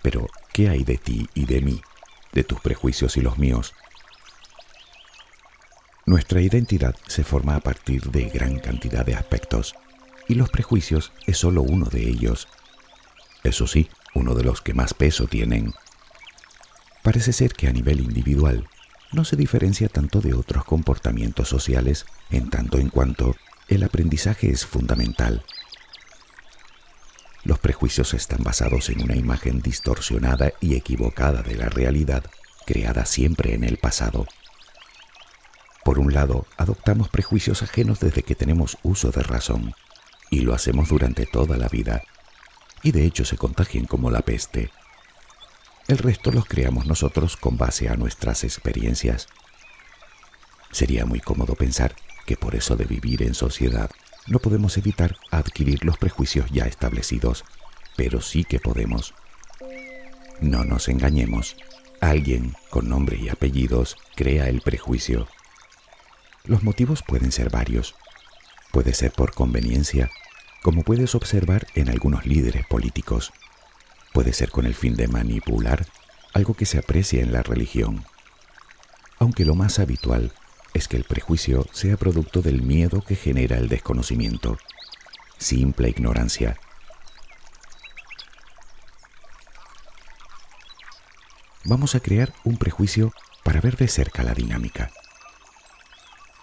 Pero, 0.00 0.26
¿qué 0.54 0.70
hay 0.70 0.84
de 0.84 0.96
ti 0.96 1.28
y 1.34 1.44
de 1.44 1.60
mí, 1.60 1.82
de 2.32 2.44
tus 2.44 2.60
prejuicios 2.60 3.18
y 3.18 3.20
los 3.20 3.36
míos? 3.36 3.74
Nuestra 6.06 6.40
identidad 6.40 6.96
se 7.08 7.24
forma 7.24 7.56
a 7.56 7.60
partir 7.60 8.04
de 8.04 8.30
gran 8.30 8.58
cantidad 8.58 9.04
de 9.04 9.14
aspectos 9.14 9.74
y 10.28 10.34
los 10.34 10.48
prejuicios 10.48 11.12
es 11.26 11.36
solo 11.36 11.60
uno 11.60 11.90
de 11.90 12.08
ellos. 12.08 12.48
Eso 13.44 13.66
sí, 13.66 13.90
uno 14.14 14.34
de 14.34 14.44
los 14.44 14.62
que 14.62 14.72
más 14.72 14.94
peso 14.94 15.26
tienen. 15.26 15.74
Parece 17.02 17.34
ser 17.34 17.52
que 17.52 17.68
a 17.68 17.72
nivel 17.74 18.00
individual 18.00 18.66
no 19.12 19.26
se 19.26 19.36
diferencia 19.36 19.90
tanto 19.90 20.22
de 20.22 20.32
otros 20.32 20.64
comportamientos 20.64 21.50
sociales 21.50 22.06
en 22.30 22.48
tanto 22.48 22.78
en 22.78 22.88
cuanto 22.88 23.36
el 23.68 23.82
aprendizaje 23.82 24.48
es 24.48 24.64
fundamental. 24.64 25.44
Los 27.46 27.60
prejuicios 27.60 28.12
están 28.12 28.42
basados 28.42 28.90
en 28.90 29.04
una 29.04 29.14
imagen 29.14 29.60
distorsionada 29.60 30.52
y 30.60 30.74
equivocada 30.74 31.42
de 31.42 31.54
la 31.54 31.68
realidad, 31.68 32.24
creada 32.66 33.06
siempre 33.06 33.54
en 33.54 33.62
el 33.62 33.76
pasado. 33.76 34.26
Por 35.84 36.00
un 36.00 36.12
lado, 36.12 36.48
adoptamos 36.56 37.08
prejuicios 37.08 37.62
ajenos 37.62 38.00
desde 38.00 38.24
que 38.24 38.34
tenemos 38.34 38.78
uso 38.82 39.12
de 39.12 39.22
razón, 39.22 39.74
y 40.28 40.40
lo 40.40 40.54
hacemos 40.54 40.88
durante 40.88 41.24
toda 41.24 41.56
la 41.56 41.68
vida, 41.68 42.02
y 42.82 42.90
de 42.90 43.04
hecho 43.04 43.24
se 43.24 43.36
contagian 43.36 43.84
como 43.84 44.10
la 44.10 44.22
peste. 44.22 44.72
El 45.86 45.98
resto 45.98 46.32
los 46.32 46.46
creamos 46.46 46.86
nosotros 46.86 47.36
con 47.36 47.56
base 47.56 47.88
a 47.88 47.94
nuestras 47.94 48.42
experiencias. 48.42 49.28
Sería 50.72 51.06
muy 51.06 51.20
cómodo 51.20 51.54
pensar 51.54 51.94
que 52.26 52.36
por 52.36 52.56
eso 52.56 52.74
de 52.74 52.86
vivir 52.86 53.22
en 53.22 53.34
sociedad 53.34 53.88
no 54.26 54.38
podemos 54.38 54.76
evitar 54.76 55.16
adquirir 55.30 55.84
los 55.84 55.98
prejuicios 55.98 56.50
ya 56.50 56.64
establecidos, 56.64 57.44
pero 57.96 58.20
sí 58.20 58.44
que 58.44 58.60
podemos. 58.60 59.14
No 60.40 60.64
nos 60.64 60.88
engañemos, 60.88 61.56
alguien 62.00 62.54
con 62.70 62.88
nombre 62.88 63.16
y 63.16 63.28
apellidos 63.28 63.96
crea 64.14 64.48
el 64.48 64.60
prejuicio 64.60 65.26
los 66.46 66.62
motivos 66.62 67.02
pueden 67.02 67.32
ser 67.32 67.50
varios. 67.50 67.96
Puede 68.70 68.94
ser 68.94 69.10
por 69.10 69.34
conveniencia, 69.34 70.10
como 70.62 70.84
puedes 70.84 71.16
observar 71.16 71.66
en 71.74 71.88
algunos 71.88 72.24
líderes 72.24 72.64
políticos. 72.66 73.32
Puede 74.12 74.32
ser 74.32 74.50
con 74.50 74.64
el 74.64 74.76
fin 74.76 74.94
de 74.94 75.08
manipular, 75.08 75.86
algo 76.34 76.54
que 76.54 76.66
se 76.66 76.78
aprecia 76.78 77.20
en 77.20 77.32
la 77.32 77.42
religión. 77.42 78.04
Aunque 79.18 79.44
lo 79.44 79.56
más 79.56 79.80
habitual 79.80 80.32
es 80.76 80.88
que 80.88 80.96
el 80.96 81.04
prejuicio 81.04 81.66
sea 81.72 81.96
producto 81.96 82.42
del 82.42 82.62
miedo 82.62 83.02
que 83.02 83.16
genera 83.16 83.58
el 83.58 83.68
desconocimiento, 83.68 84.58
simple 85.38 85.88
ignorancia. 85.88 86.56
vamos 91.68 91.96
a 91.96 92.00
crear 92.00 92.32
un 92.44 92.56
prejuicio 92.56 93.12
para 93.42 93.60
ver 93.60 93.76
de 93.76 93.88
cerca 93.88 94.22
la 94.22 94.34
dinámica. 94.34 94.90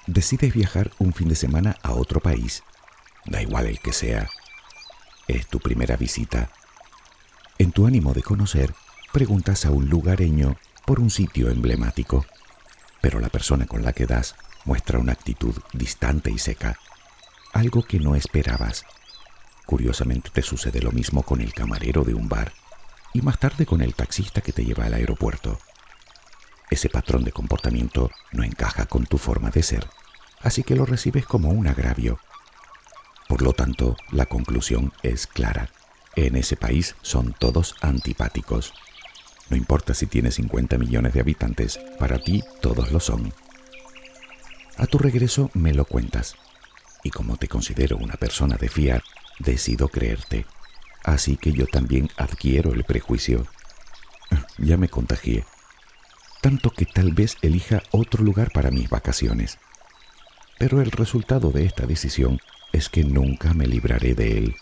Decides 0.05 0.53
viajar 0.53 0.91
un 0.99 1.13
fin 1.13 1.29
de 1.29 1.35
semana 1.35 1.77
a 1.81 1.93
otro 1.93 2.19
país, 2.19 2.63
da 3.25 3.41
igual 3.41 3.67
el 3.67 3.79
que 3.79 3.93
sea. 3.93 4.29
Es 5.27 5.47
tu 5.47 5.59
primera 5.59 5.95
visita. 5.95 6.51
En 7.57 7.71
tu 7.71 7.87
ánimo 7.87 8.13
de 8.13 8.21
conocer, 8.21 8.73
preguntas 9.13 9.65
a 9.65 9.71
un 9.71 9.87
lugareño 9.87 10.57
por 10.85 10.99
un 10.99 11.09
sitio 11.09 11.49
emblemático, 11.49 12.25
pero 13.03 13.19
la 13.19 13.27
persona 13.27 13.65
con 13.65 13.83
la 13.83 13.91
que 13.91 14.05
das 14.05 14.33
muestra 14.63 14.97
una 14.97 15.11
actitud 15.11 15.53
distante 15.73 16.31
y 16.31 16.39
seca, 16.39 16.79
algo 17.51 17.83
que 17.83 17.99
no 17.99 18.15
esperabas. 18.15 18.85
Curiosamente 19.65 20.29
te 20.29 20.41
sucede 20.41 20.81
lo 20.81 20.93
mismo 20.93 21.21
con 21.23 21.41
el 21.41 21.53
camarero 21.53 22.05
de 22.05 22.13
un 22.13 22.29
bar 22.29 22.53
y 23.11 23.21
más 23.21 23.39
tarde 23.39 23.65
con 23.65 23.81
el 23.81 23.93
taxista 23.93 24.39
que 24.39 24.53
te 24.53 24.63
lleva 24.63 24.85
al 24.85 24.93
aeropuerto. 24.93 25.59
Ese 26.69 26.87
patrón 26.87 27.25
de 27.25 27.33
comportamiento 27.33 28.09
no 28.31 28.45
encaja 28.45 28.85
con 28.85 29.05
tu 29.05 29.17
forma 29.17 29.49
de 29.49 29.63
ser, 29.63 29.89
así 30.39 30.63
que 30.63 30.77
lo 30.77 30.85
recibes 30.85 31.25
como 31.25 31.49
un 31.49 31.67
agravio. 31.67 32.21
Por 33.27 33.41
lo 33.41 33.51
tanto, 33.51 33.97
la 34.11 34.27
conclusión 34.27 34.93
es 35.03 35.27
clara. 35.27 35.71
En 36.15 36.37
ese 36.37 36.55
país 36.55 36.95
son 37.01 37.35
todos 37.37 37.75
antipáticos. 37.81 38.73
No 39.49 39.57
importa 39.57 39.93
si 39.93 40.07
tienes 40.07 40.35
50 40.35 40.77
millones 40.77 41.13
de 41.13 41.19
habitantes, 41.19 41.79
para 41.99 42.19
ti 42.19 42.43
todos 42.61 42.91
lo 42.91 42.99
son. 42.99 43.33
A 44.77 44.87
tu 44.87 44.97
regreso 44.97 45.51
me 45.53 45.73
lo 45.73 45.85
cuentas. 45.85 46.35
Y 47.03 47.11
como 47.11 47.37
te 47.37 47.47
considero 47.47 47.97
una 47.97 48.15
persona 48.15 48.55
de 48.55 48.69
fiar, 48.69 49.03
decido 49.39 49.89
creerte. 49.89 50.45
Así 51.03 51.37
que 51.37 51.51
yo 51.51 51.67
también 51.67 52.09
adquiero 52.17 52.73
el 52.73 52.83
prejuicio. 52.83 53.47
Ya 54.57 54.77
me 54.77 54.89
contagié. 54.89 55.45
Tanto 56.41 56.71
que 56.71 56.85
tal 56.85 57.13
vez 57.13 57.37
elija 57.41 57.83
otro 57.91 58.23
lugar 58.23 58.51
para 58.51 58.71
mis 58.71 58.89
vacaciones. 58.89 59.59
Pero 60.57 60.81
el 60.81 60.91
resultado 60.91 61.51
de 61.51 61.65
esta 61.65 61.85
decisión 61.85 62.39
es 62.71 62.89
que 62.89 63.03
nunca 63.03 63.53
me 63.53 63.67
libraré 63.67 64.15
de 64.15 64.37
él. 64.37 64.55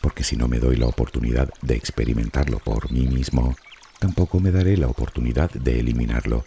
Porque 0.00 0.24
si 0.24 0.36
no 0.36 0.48
me 0.48 0.58
doy 0.58 0.76
la 0.76 0.86
oportunidad 0.86 1.50
de 1.62 1.74
experimentarlo 1.74 2.58
por 2.58 2.92
mí 2.92 3.06
mismo, 3.06 3.56
tampoco 4.02 4.40
me 4.40 4.50
daré 4.50 4.76
la 4.76 4.88
oportunidad 4.88 5.48
de 5.52 5.78
eliminarlo. 5.78 6.44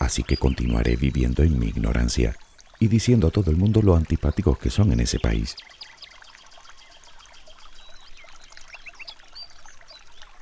Así 0.00 0.24
que 0.24 0.36
continuaré 0.36 0.96
viviendo 0.96 1.44
en 1.44 1.60
mi 1.60 1.66
ignorancia 1.66 2.36
y 2.80 2.88
diciendo 2.88 3.28
a 3.28 3.30
todo 3.30 3.52
el 3.52 3.56
mundo 3.56 3.82
lo 3.82 3.94
antipáticos 3.94 4.58
que 4.58 4.68
son 4.68 4.90
en 4.90 4.98
ese 4.98 5.20
país. 5.20 5.54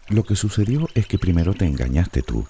Lo 0.08 0.24
que 0.24 0.34
sucedió 0.34 0.88
es 0.94 1.06
que 1.06 1.18
primero 1.18 1.52
te 1.52 1.66
engañaste 1.66 2.22
tú, 2.22 2.48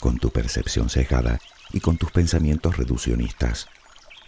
con 0.00 0.18
tu 0.18 0.30
percepción 0.30 0.90
cejada 0.90 1.38
y 1.72 1.78
con 1.78 1.98
tus 1.98 2.10
pensamientos 2.10 2.76
reduccionistas, 2.76 3.68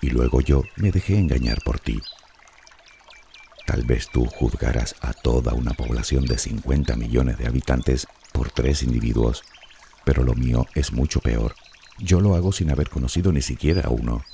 y 0.02 0.10
luego 0.10 0.40
yo 0.40 0.62
me 0.76 0.92
dejé 0.92 1.18
engañar 1.18 1.58
por 1.64 1.80
ti. 1.80 2.00
Tal 3.66 3.82
vez 3.82 4.08
tú 4.12 4.26
juzgaras 4.26 4.94
a 5.00 5.12
toda 5.14 5.52
una 5.52 5.72
población 5.72 6.26
de 6.26 6.38
50 6.38 6.94
millones 6.94 7.38
de 7.38 7.48
habitantes 7.48 8.06
por 8.34 8.50
tres 8.50 8.82
individuos, 8.82 9.44
pero 10.04 10.24
lo 10.24 10.34
mío 10.34 10.66
es 10.74 10.92
mucho 10.92 11.20
peor. 11.20 11.54
Yo 11.98 12.20
lo 12.20 12.34
hago 12.34 12.50
sin 12.50 12.72
haber 12.72 12.90
conocido 12.90 13.30
ni 13.30 13.40
siquiera 13.40 13.82
a 13.82 13.90
uno. 13.90 14.24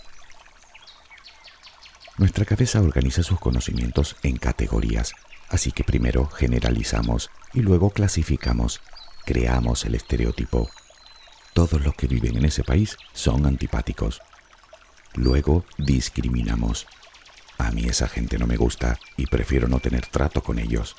Nuestra 2.17 2.47
cabeza 2.47 2.81
organiza 2.81 3.23
sus 3.23 3.39
conocimientos 3.39 4.17
en 4.23 4.39
categorías, 4.39 5.13
así 5.51 5.71
que 5.71 5.85
primero 5.85 6.27
generalizamos 6.27 7.31
y 7.53 7.61
luego 7.61 7.91
clasificamos, 7.91 8.81
creamos 9.27 9.85
el 9.85 9.95
estereotipo. 9.95 10.71
Todos 11.53 11.85
los 11.85 11.95
que 11.95 12.07
viven 12.07 12.39
en 12.39 12.47
ese 12.47 12.65
país 12.65 12.97
son 13.13 13.45
antipáticos. 13.45 14.23
Luego 15.15 15.67
discriminamos. 15.77 16.87
A 17.59 17.71
mí 17.71 17.85
esa 17.85 18.09
gente 18.09 18.39
no 18.39 18.47
me 18.47 18.57
gusta 18.57 18.99
y 19.19 19.27
prefiero 19.27 19.69
no 19.69 19.79
tener 19.79 20.07
trato 20.07 20.43
con 20.43 20.59
ellos. 20.59 20.97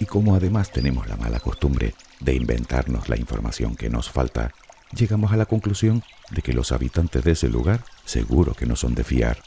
Y 0.00 0.06
como 0.06 0.34
además 0.34 0.72
tenemos 0.72 1.06
la 1.06 1.16
mala 1.16 1.38
costumbre 1.40 1.94
de 2.20 2.34
inventarnos 2.34 3.10
la 3.10 3.18
información 3.18 3.76
que 3.76 3.90
nos 3.90 4.10
falta, 4.10 4.52
llegamos 4.94 5.30
a 5.30 5.36
la 5.36 5.44
conclusión 5.44 6.02
de 6.30 6.40
que 6.40 6.54
los 6.54 6.72
habitantes 6.72 7.22
de 7.22 7.32
ese 7.32 7.48
lugar 7.48 7.84
seguro 8.06 8.54
que 8.54 8.64
no 8.64 8.76
son 8.76 8.94
de 8.94 9.04
fiar. 9.04 9.42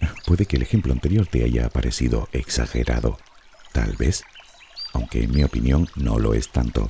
Puede 0.26 0.46
que 0.46 0.56
el 0.56 0.62
ejemplo 0.62 0.94
anterior 0.94 1.26
te 1.26 1.44
haya 1.44 1.68
parecido 1.68 2.30
exagerado, 2.32 3.18
tal 3.72 3.94
vez, 3.96 4.24
aunque 4.94 5.24
en 5.24 5.32
mi 5.32 5.44
opinión 5.44 5.90
no 5.94 6.18
lo 6.18 6.32
es 6.32 6.48
tanto. 6.50 6.88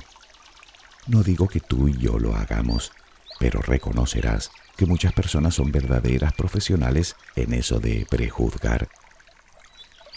No 1.07 1.23
digo 1.23 1.49
que 1.49 1.59
tú 1.59 1.89
y 1.89 1.97
yo 1.97 2.17
lo 2.19 2.37
hagamos, 2.37 2.93
pero 3.37 3.61
reconocerás 3.61 4.49
que 4.77 4.85
muchas 4.85 5.13
personas 5.13 5.55
son 5.55 5.71
verdaderas 5.71 6.33
profesionales 6.33 7.15
en 7.35 7.53
eso 7.53 7.79
de 7.79 8.05
prejuzgar. 8.09 8.89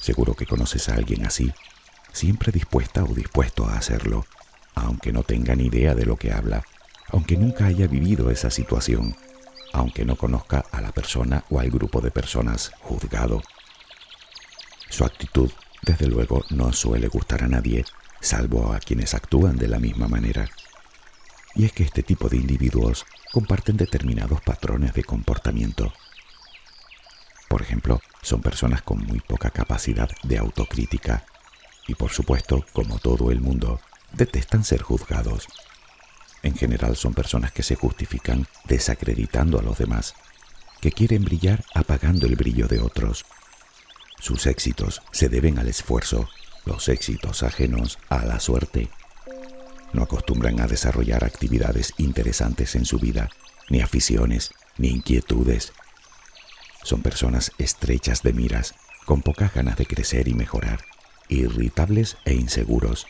Seguro 0.00 0.34
que 0.34 0.46
conoces 0.46 0.88
a 0.88 0.94
alguien 0.94 1.26
así, 1.26 1.52
siempre 2.12 2.52
dispuesta 2.52 3.04
o 3.04 3.14
dispuesto 3.14 3.66
a 3.66 3.76
hacerlo, 3.76 4.26
aunque 4.74 5.12
no 5.12 5.22
tenga 5.22 5.54
ni 5.54 5.66
idea 5.66 5.94
de 5.94 6.06
lo 6.06 6.16
que 6.16 6.32
habla, 6.32 6.64
aunque 7.08 7.36
nunca 7.36 7.66
haya 7.66 7.86
vivido 7.86 8.30
esa 8.30 8.50
situación 8.50 9.16
aunque 9.76 10.04
no 10.04 10.16
conozca 10.16 10.64
a 10.72 10.80
la 10.80 10.90
persona 10.90 11.44
o 11.50 11.60
al 11.60 11.70
grupo 11.70 12.00
de 12.00 12.10
personas 12.10 12.72
juzgado. 12.80 13.42
Su 14.88 15.04
actitud, 15.04 15.50
desde 15.82 16.06
luego, 16.06 16.44
no 16.50 16.72
suele 16.72 17.08
gustar 17.08 17.44
a 17.44 17.48
nadie, 17.48 17.84
salvo 18.20 18.72
a 18.72 18.78
quienes 18.78 19.14
actúan 19.14 19.56
de 19.56 19.68
la 19.68 19.78
misma 19.78 20.08
manera. 20.08 20.48
Y 21.56 21.64
es 21.64 21.72
que 21.72 21.82
este 21.82 22.02
tipo 22.02 22.28
de 22.28 22.36
individuos 22.36 23.04
comparten 23.32 23.76
determinados 23.76 24.40
patrones 24.42 24.92
de 24.94 25.02
comportamiento. 25.02 25.92
Por 27.48 27.62
ejemplo, 27.62 28.00
son 28.22 28.42
personas 28.42 28.82
con 28.82 28.98
muy 28.98 29.20
poca 29.20 29.50
capacidad 29.50 30.10
de 30.22 30.38
autocrítica 30.38 31.24
y 31.88 31.94
por 31.94 32.10
supuesto, 32.10 32.64
como 32.72 32.98
todo 32.98 33.30
el 33.30 33.40
mundo, 33.40 33.80
detestan 34.12 34.64
ser 34.64 34.82
juzgados 34.82 35.48
en 36.46 36.54
general 36.54 36.96
son 36.96 37.12
personas 37.12 37.50
que 37.50 37.64
se 37.64 37.74
justifican 37.74 38.46
desacreditando 38.64 39.58
a 39.58 39.62
los 39.62 39.78
demás, 39.78 40.14
que 40.80 40.92
quieren 40.92 41.24
brillar 41.24 41.64
apagando 41.74 42.26
el 42.26 42.36
brillo 42.36 42.68
de 42.68 42.80
otros. 42.80 43.24
Sus 44.20 44.46
éxitos 44.46 45.02
se 45.10 45.28
deben 45.28 45.58
al 45.58 45.68
esfuerzo, 45.68 46.28
los 46.64 46.88
éxitos 46.88 47.42
ajenos 47.42 47.98
a 48.08 48.24
la 48.24 48.38
suerte. 48.38 48.90
No 49.96 50.02
acostumbran 50.02 50.60
a 50.60 50.66
desarrollar 50.66 51.24
actividades 51.24 51.94
interesantes 51.96 52.74
en 52.74 52.84
su 52.84 52.98
vida, 52.98 53.30
ni 53.70 53.80
aficiones, 53.80 54.50
ni 54.76 54.88
inquietudes. 54.88 55.72
Son 56.82 57.00
personas 57.00 57.52
estrechas 57.56 58.22
de 58.22 58.34
miras, 58.34 58.74
con 59.06 59.22
pocas 59.22 59.54
ganas 59.54 59.78
de 59.78 59.86
crecer 59.86 60.28
y 60.28 60.34
mejorar, 60.34 60.84
irritables 61.30 62.18
e 62.26 62.34
inseguros. 62.34 63.06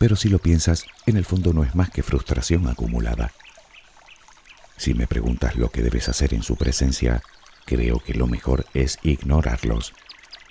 Pero 0.00 0.16
si 0.16 0.28
lo 0.28 0.40
piensas, 0.40 0.86
en 1.06 1.16
el 1.16 1.24
fondo 1.24 1.52
no 1.52 1.62
es 1.62 1.76
más 1.76 1.90
que 1.90 2.02
frustración 2.02 2.66
acumulada. 2.66 3.30
Si 4.76 4.92
me 4.94 5.06
preguntas 5.06 5.54
lo 5.54 5.70
que 5.70 5.82
debes 5.82 6.08
hacer 6.08 6.34
en 6.34 6.42
su 6.42 6.56
presencia, 6.56 7.22
creo 7.64 8.00
que 8.00 8.14
lo 8.14 8.26
mejor 8.26 8.66
es 8.74 8.98
ignorarlos. 9.04 9.92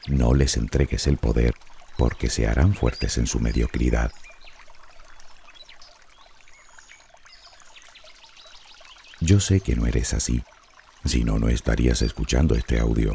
No 0.07 0.33
les 0.33 0.55
entregues 0.55 1.07
el 1.07 1.17
poder 1.17 1.55
porque 1.97 2.29
se 2.29 2.47
harán 2.47 2.73
fuertes 2.73 3.17
en 3.17 3.27
su 3.27 3.41
mediocridad. 3.41 4.13
Yo 9.29 9.39
sé 9.39 9.59
que 9.59 9.75
no 9.75 9.85
eres 9.85 10.15
así, 10.15 10.41
si 11.05 11.23
no, 11.23 11.37
no 11.37 11.49
estarías 11.49 12.01
escuchando 12.01 12.55
este 12.55 12.79
audio. 12.79 13.13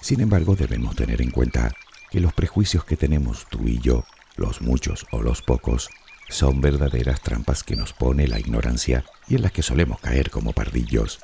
Sin 0.00 0.22
embargo, 0.22 0.56
debemos 0.56 0.96
tener 0.96 1.20
en 1.20 1.30
cuenta 1.30 1.74
que 2.10 2.20
los 2.20 2.32
prejuicios 2.32 2.86
que 2.86 2.96
tenemos 2.96 3.46
tú 3.50 3.68
y 3.68 3.78
yo 3.80 4.02
los 4.38 4.62
muchos 4.62 5.06
o 5.12 5.20
los 5.20 5.42
pocos, 5.42 5.90
son 6.30 6.62
verdaderas 6.62 7.20
trampas 7.20 7.62
que 7.62 7.76
nos 7.76 7.92
pone 7.92 8.28
la 8.28 8.40
ignorancia 8.40 9.04
y 9.28 9.34
en 9.34 9.42
las 9.42 9.52
que 9.52 9.62
solemos 9.62 10.00
caer 10.00 10.30
como 10.30 10.54
pardillos. 10.54 11.20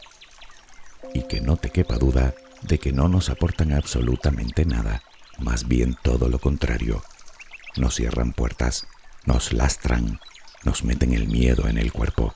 Y 1.14 1.22
que 1.22 1.40
no 1.40 1.56
te 1.56 1.70
quepa 1.70 1.96
duda 1.96 2.34
de 2.60 2.78
que 2.78 2.92
no 2.92 3.08
nos 3.08 3.30
aportan 3.30 3.72
absolutamente 3.72 4.66
nada, 4.66 5.02
más 5.38 5.66
bien 5.68 5.96
todo 6.02 6.28
lo 6.28 6.38
contrario. 6.38 7.02
Nos 7.78 7.94
cierran 7.94 8.34
puertas, 8.34 8.86
nos 9.24 9.54
lastran, 9.54 10.20
nos 10.64 10.84
meten 10.84 11.14
el 11.14 11.28
miedo 11.28 11.66
en 11.66 11.78
el 11.78 11.94
cuerpo. 11.94 12.34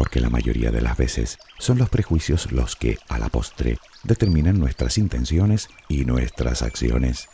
Porque 0.00 0.22
la 0.22 0.30
mayoría 0.30 0.70
de 0.70 0.80
las 0.80 0.96
veces 0.96 1.38
son 1.58 1.76
los 1.76 1.90
prejuicios 1.90 2.52
los 2.52 2.74
que, 2.74 2.96
a 3.10 3.18
la 3.18 3.28
postre, 3.28 3.76
determinan 4.02 4.58
nuestras 4.58 4.96
intenciones 4.96 5.68
y 5.90 6.06
nuestras 6.06 6.62
acciones. 6.62 7.28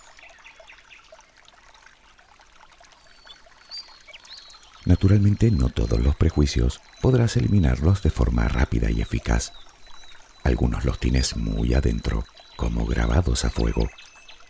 Naturalmente 4.85 5.53
no 5.53 5.69
todos 5.69 6.01
los 6.01 6.17
prejuicios 6.17 6.81
podrás 7.01 7.37
eliminarlos 7.37 8.03
de 8.03 8.11
forma 8.11 8.49
rápida 8.49 8.91
y 8.91 9.01
eficaz. 9.01 9.53
Algunos 10.43 10.85
los 10.85 10.99
tienes 10.99 11.37
muy 11.37 11.73
adentro, 11.73 12.25
como 12.57 12.85
grabados 12.85 13.45
a 13.45 13.51
fuego, 13.51 13.89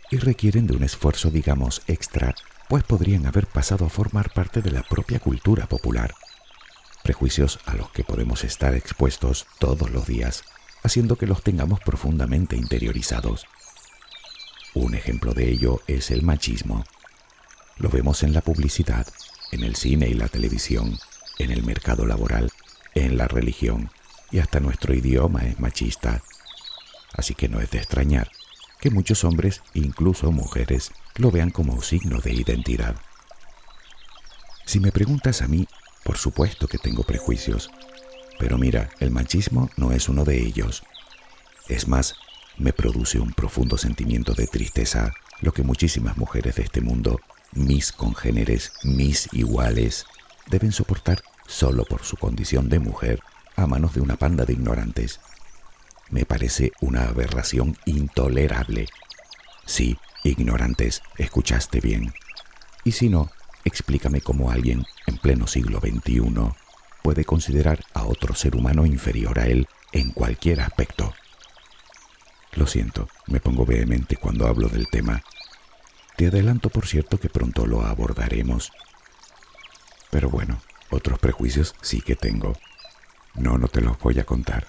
y 0.09 0.17
requieren 0.17 0.65
de 0.65 0.75
un 0.75 0.81
esfuerzo, 0.81 1.29
digamos, 1.29 1.83
extra, 1.85 2.33
pues 2.67 2.83
podrían 2.83 3.27
haber 3.27 3.45
pasado 3.45 3.85
a 3.85 3.89
formar 3.89 4.33
parte 4.33 4.63
de 4.63 4.71
la 4.71 4.81
propia 4.81 5.19
cultura 5.19 5.67
popular. 5.67 6.15
Prejuicios 7.07 7.59
a 7.65 7.73
los 7.75 7.89
que 7.91 8.03
podemos 8.03 8.43
estar 8.43 8.75
expuestos 8.75 9.47
todos 9.59 9.91
los 9.91 10.07
días, 10.07 10.43
haciendo 10.83 11.15
que 11.15 11.25
los 11.25 11.41
tengamos 11.41 11.79
profundamente 11.79 12.57
interiorizados. 12.57 13.45
Un 14.73 14.93
ejemplo 14.93 15.33
de 15.33 15.49
ello 15.49 15.79
es 15.87 16.11
el 16.11 16.23
machismo. 16.23 16.83
Lo 17.77 17.87
vemos 17.87 18.23
en 18.23 18.33
la 18.33 18.41
publicidad, 18.41 19.07
en 19.53 19.63
el 19.63 19.77
cine 19.77 20.09
y 20.09 20.15
la 20.15 20.27
televisión, 20.27 20.99
en 21.39 21.51
el 21.51 21.63
mercado 21.63 22.05
laboral, 22.05 22.51
en 22.93 23.15
la 23.15 23.29
religión, 23.29 23.89
y 24.29 24.39
hasta 24.39 24.59
nuestro 24.59 24.93
idioma 24.93 25.45
es 25.45 25.61
machista. 25.61 26.21
Así 27.13 27.35
que 27.35 27.47
no 27.47 27.61
es 27.61 27.71
de 27.71 27.77
extrañar 27.77 28.29
que 28.81 28.89
muchos 28.89 29.23
hombres, 29.23 29.61
incluso 29.73 30.33
mujeres, 30.33 30.91
lo 31.15 31.31
vean 31.31 31.51
como 31.51 31.81
signo 31.81 32.19
de 32.19 32.33
identidad. 32.33 32.97
Si 34.65 34.81
me 34.81 34.91
preguntas 34.91 35.41
a 35.41 35.47
mí, 35.47 35.69
por 36.07 36.17
supuesto 36.17 36.69
que 36.69 36.77
tengo 36.77 37.03
prejuicios, 37.03 37.69
pero 38.39 38.57
mira, 38.57 38.91
el 39.01 39.11
machismo 39.11 39.69
no 39.75 39.91
es 39.91 40.07
uno 40.07 40.23
de 40.23 40.41
ellos. 40.41 40.83
Es 41.67 41.89
más, 41.89 42.15
me 42.57 42.71
produce 42.71 43.19
un 43.19 43.33
profundo 43.33 43.77
sentimiento 43.77 44.33
de 44.33 44.47
tristeza 44.47 45.11
lo 45.41 45.51
que 45.51 45.63
muchísimas 45.63 46.15
mujeres 46.15 46.55
de 46.55 46.63
este 46.63 46.79
mundo, 46.79 47.19
mis 47.51 47.91
congéneres, 47.91 48.71
mis 48.83 49.27
iguales, 49.33 50.05
deben 50.49 50.71
soportar 50.71 51.21
solo 51.45 51.83
por 51.83 52.03
su 52.03 52.15
condición 52.15 52.69
de 52.69 52.79
mujer 52.79 53.21
a 53.57 53.67
manos 53.67 53.93
de 53.93 53.99
una 53.99 54.15
panda 54.15 54.45
de 54.45 54.53
ignorantes. 54.53 55.19
Me 56.09 56.23
parece 56.23 56.71
una 56.79 57.03
aberración 57.03 57.77
intolerable. 57.85 58.87
Sí, 59.65 59.97
ignorantes, 60.23 61.01
escuchaste 61.17 61.81
bien. 61.81 62.13
Y 62.85 62.93
si 62.93 63.09
no, 63.09 63.29
explícame 63.67 64.21
cómo 64.21 64.49
alguien 64.49 64.85
en 65.05 65.17
pleno 65.17 65.45
siglo 65.45 65.79
XXI 65.79 66.21
puede 67.03 67.25
considerar 67.25 67.83
a 67.93 68.03
otro 68.03 68.33
ser 68.33 68.55
humano 68.55 68.85
inferior 68.85 69.39
a 69.39 69.47
él 69.47 69.67
en 69.91 70.11
cualquier 70.11 70.61
aspecto. 70.61 71.13
Lo 72.53 72.65
siento, 72.65 73.07
me 73.27 73.39
pongo 73.39 73.65
vehemente 73.65 74.15
cuando 74.15 74.47
hablo 74.47 74.67
del 74.69 74.87
tema. 74.87 75.21
Te 76.15 76.27
adelanto, 76.27 76.69
por 76.69 76.87
cierto, 76.87 77.19
que 77.19 77.29
pronto 77.29 77.67
lo 77.67 77.83
abordaremos. 77.83 78.71
Pero 80.09 80.29
bueno, 80.29 80.59
otros 80.89 81.19
prejuicios 81.19 81.75
sí 81.81 82.01
que 82.01 82.15
tengo. 82.15 82.53
No, 83.35 83.57
no 83.57 83.67
te 83.67 83.81
los 83.81 83.99
voy 83.99 84.19
a 84.19 84.25
contar. 84.25 84.67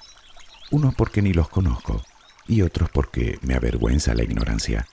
Unos 0.71 0.95
porque 0.95 1.23
ni 1.23 1.33
los 1.33 1.49
conozco 1.49 2.03
y 2.47 2.63
otros 2.63 2.91
porque 2.91 3.39
me 3.43 3.55
avergüenza 3.55 4.15
la 4.15 4.25
ignorancia. 4.25 4.87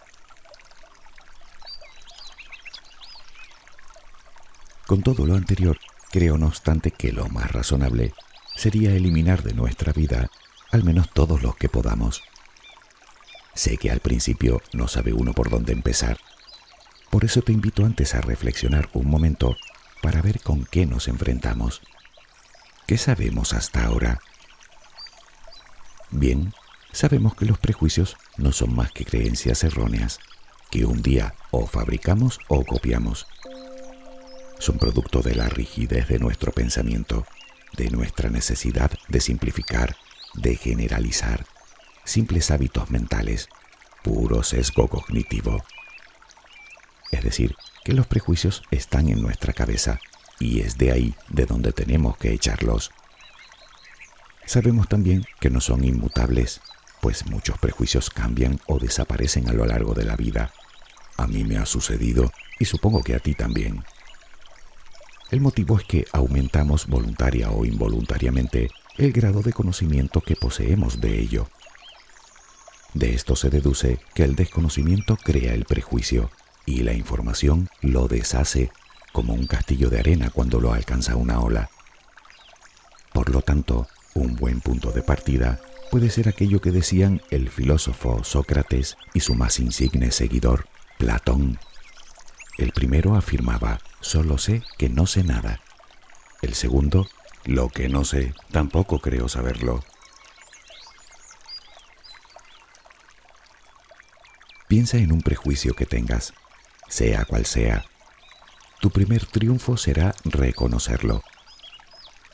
Con 4.88 5.02
todo 5.02 5.26
lo 5.26 5.36
anterior, 5.36 5.80
creo 6.12 6.38
no 6.38 6.48
obstante 6.48 6.92
que 6.92 7.12
lo 7.12 7.28
más 7.30 7.52
razonable 7.52 8.14
sería 8.56 8.94
eliminar 8.94 9.42
de 9.42 9.54
nuestra 9.54 9.94
vida 9.94 10.30
al 10.72 10.84
menos 10.84 11.10
todos 11.12 11.42
los 11.42 11.56
que 11.56 11.70
podamos. 11.70 12.22
Sé 13.56 13.78
que 13.78 13.90
al 13.90 14.00
principio 14.00 14.62
no 14.74 14.88
sabe 14.88 15.14
uno 15.14 15.34
por 15.34 15.50
dónde 15.50 15.74
empezar. 15.74 16.18
Por 17.10 17.26
eso 17.26 17.42
te 17.42 17.54
invito 17.54 17.86
antes 17.86 18.14
a 18.14 18.22
reflexionar 18.22 18.90
un 18.94 19.10
momento 19.10 19.56
para 20.02 20.22
ver 20.22 20.42
con 20.42 20.66
qué 20.66 20.86
nos 20.86 21.08
enfrentamos. 21.08 21.82
¿Qué 22.86 22.98
sabemos 22.98 23.54
hasta 23.54 23.86
ahora? 23.86 24.20
Bien, 26.12 26.54
sabemos 26.92 27.36
que 27.36 27.46
los 27.46 27.58
prejuicios 27.58 28.18
no 28.38 28.52
son 28.52 28.76
más 28.76 28.92
que 28.92 29.06
creencias 29.06 29.64
erróneas, 29.64 30.20
que 30.70 30.86
un 30.86 31.02
día 31.02 31.34
o 31.52 31.66
fabricamos 31.66 32.40
o 32.50 32.64
copiamos. 32.64 33.26
Son 34.60 34.78
producto 34.78 35.22
de 35.22 35.36
la 35.36 35.50
rigidez 35.50 36.08
de 36.08 36.20
nuestro 36.20 36.52
pensamiento, 36.52 37.26
de 37.78 37.90
nuestra 37.90 38.30
necesidad 38.30 38.92
de 39.08 39.20
simplificar, 39.20 39.96
de 40.34 40.56
generalizar, 40.56 41.46
simples 42.04 42.52
hábitos 42.52 42.90
mentales, 42.90 43.50
puro 44.04 44.44
sesgo 44.44 44.88
cognitivo. 44.88 45.64
Es 47.12 47.24
decir, 47.24 47.56
que 47.84 47.94
los 47.94 48.08
prejuicios 48.08 48.64
están 48.72 49.10
en 49.10 49.22
nuestra 49.22 49.54
cabeza 49.54 50.00
y 50.40 50.62
es 50.62 50.78
de 50.78 50.92
ahí 50.92 51.16
de 51.30 51.46
donde 51.46 51.72
tenemos 51.72 52.18
que 52.18 52.34
echarlos. 52.34 52.92
Sabemos 54.46 54.88
también 54.88 55.26
que 55.40 55.50
no 55.50 55.60
son 55.62 55.84
inmutables, 55.84 56.62
pues 57.02 57.26
muchos 57.26 57.58
prejuicios 57.58 58.10
cambian 58.10 58.60
o 58.68 58.80
desaparecen 58.80 59.50
a 59.50 59.54
lo 59.54 59.66
largo 59.66 59.94
de 59.94 60.06
la 60.06 60.16
vida. 60.16 60.52
A 61.18 61.28
mí 61.28 61.44
me 61.44 61.58
ha 61.58 61.66
sucedido 61.66 62.32
y 62.60 62.66
supongo 62.66 63.04
que 63.04 63.16
a 63.16 63.20
ti 63.20 63.34
también. 63.34 63.84
El 65.32 65.42
motivo 65.42 65.78
es 65.80 65.86
que 65.86 66.06
aumentamos 66.12 66.88
voluntaria 66.88 67.50
o 67.50 67.66
involuntariamente 67.66 68.70
el 68.98 69.12
grado 69.12 69.42
de 69.42 69.54
conocimiento 69.54 70.22
que 70.22 70.36
poseemos 70.36 71.02
de 71.02 71.20
ello. 71.20 71.48
De 72.94 73.14
esto 73.14 73.36
se 73.36 73.50
deduce 73.50 74.00
que 74.14 74.24
el 74.24 74.36
desconocimiento 74.36 75.18
crea 75.18 75.54
el 75.54 75.66
prejuicio 75.66 76.30
y 76.66 76.84
la 76.84 76.94
información 76.94 77.70
lo 77.82 78.08
deshace 78.08 78.72
como 79.12 79.34
un 79.34 79.48
castillo 79.48 79.90
de 79.90 80.00
arena 80.00 80.30
cuando 80.30 80.60
lo 80.60 80.74
alcanza 80.74 81.16
una 81.16 81.40
ola. 81.40 81.70
Por 83.14 83.30
lo 83.30 83.42
tanto, 83.42 83.88
un 84.14 84.36
buen 84.36 84.62
punto 84.62 84.92
de 84.92 85.02
partida 85.02 85.60
puede 85.92 86.10
ser 86.10 86.30
aquello 86.30 86.62
que 86.62 86.72
decían 86.72 87.22
el 87.32 87.50
filósofo 87.50 88.24
Sócrates 88.24 88.98
y 89.14 89.22
su 89.22 89.36
más 89.36 89.60
insigne 89.60 90.12
seguidor, 90.12 90.68
Platón. 90.98 91.60
El 92.58 92.72
primero 92.72 93.16
afirmaba, 93.16 93.80
solo 94.06 94.38
sé 94.38 94.64
que 94.78 94.88
no 94.88 95.08
sé 95.08 95.24
nada. 95.24 95.60
El 96.42 96.54
segundo, 96.54 97.08
lo 97.44 97.70
que 97.70 97.90
no 97.90 98.06
sé, 98.06 98.34
tampoco 98.52 99.00
creo 99.00 99.28
saberlo. 99.28 99.84
Piensa 104.68 104.98
en 104.98 105.12
un 105.12 105.22
prejuicio 105.22 105.74
que 105.74 105.86
tengas 105.86 106.34
sea 106.88 107.26
cual 107.26 107.46
sea. 107.46 107.86
Tu 108.80 108.92
primer 108.92 109.26
triunfo 109.26 109.78
será 109.78 110.14
reconocerlo. 110.24 111.24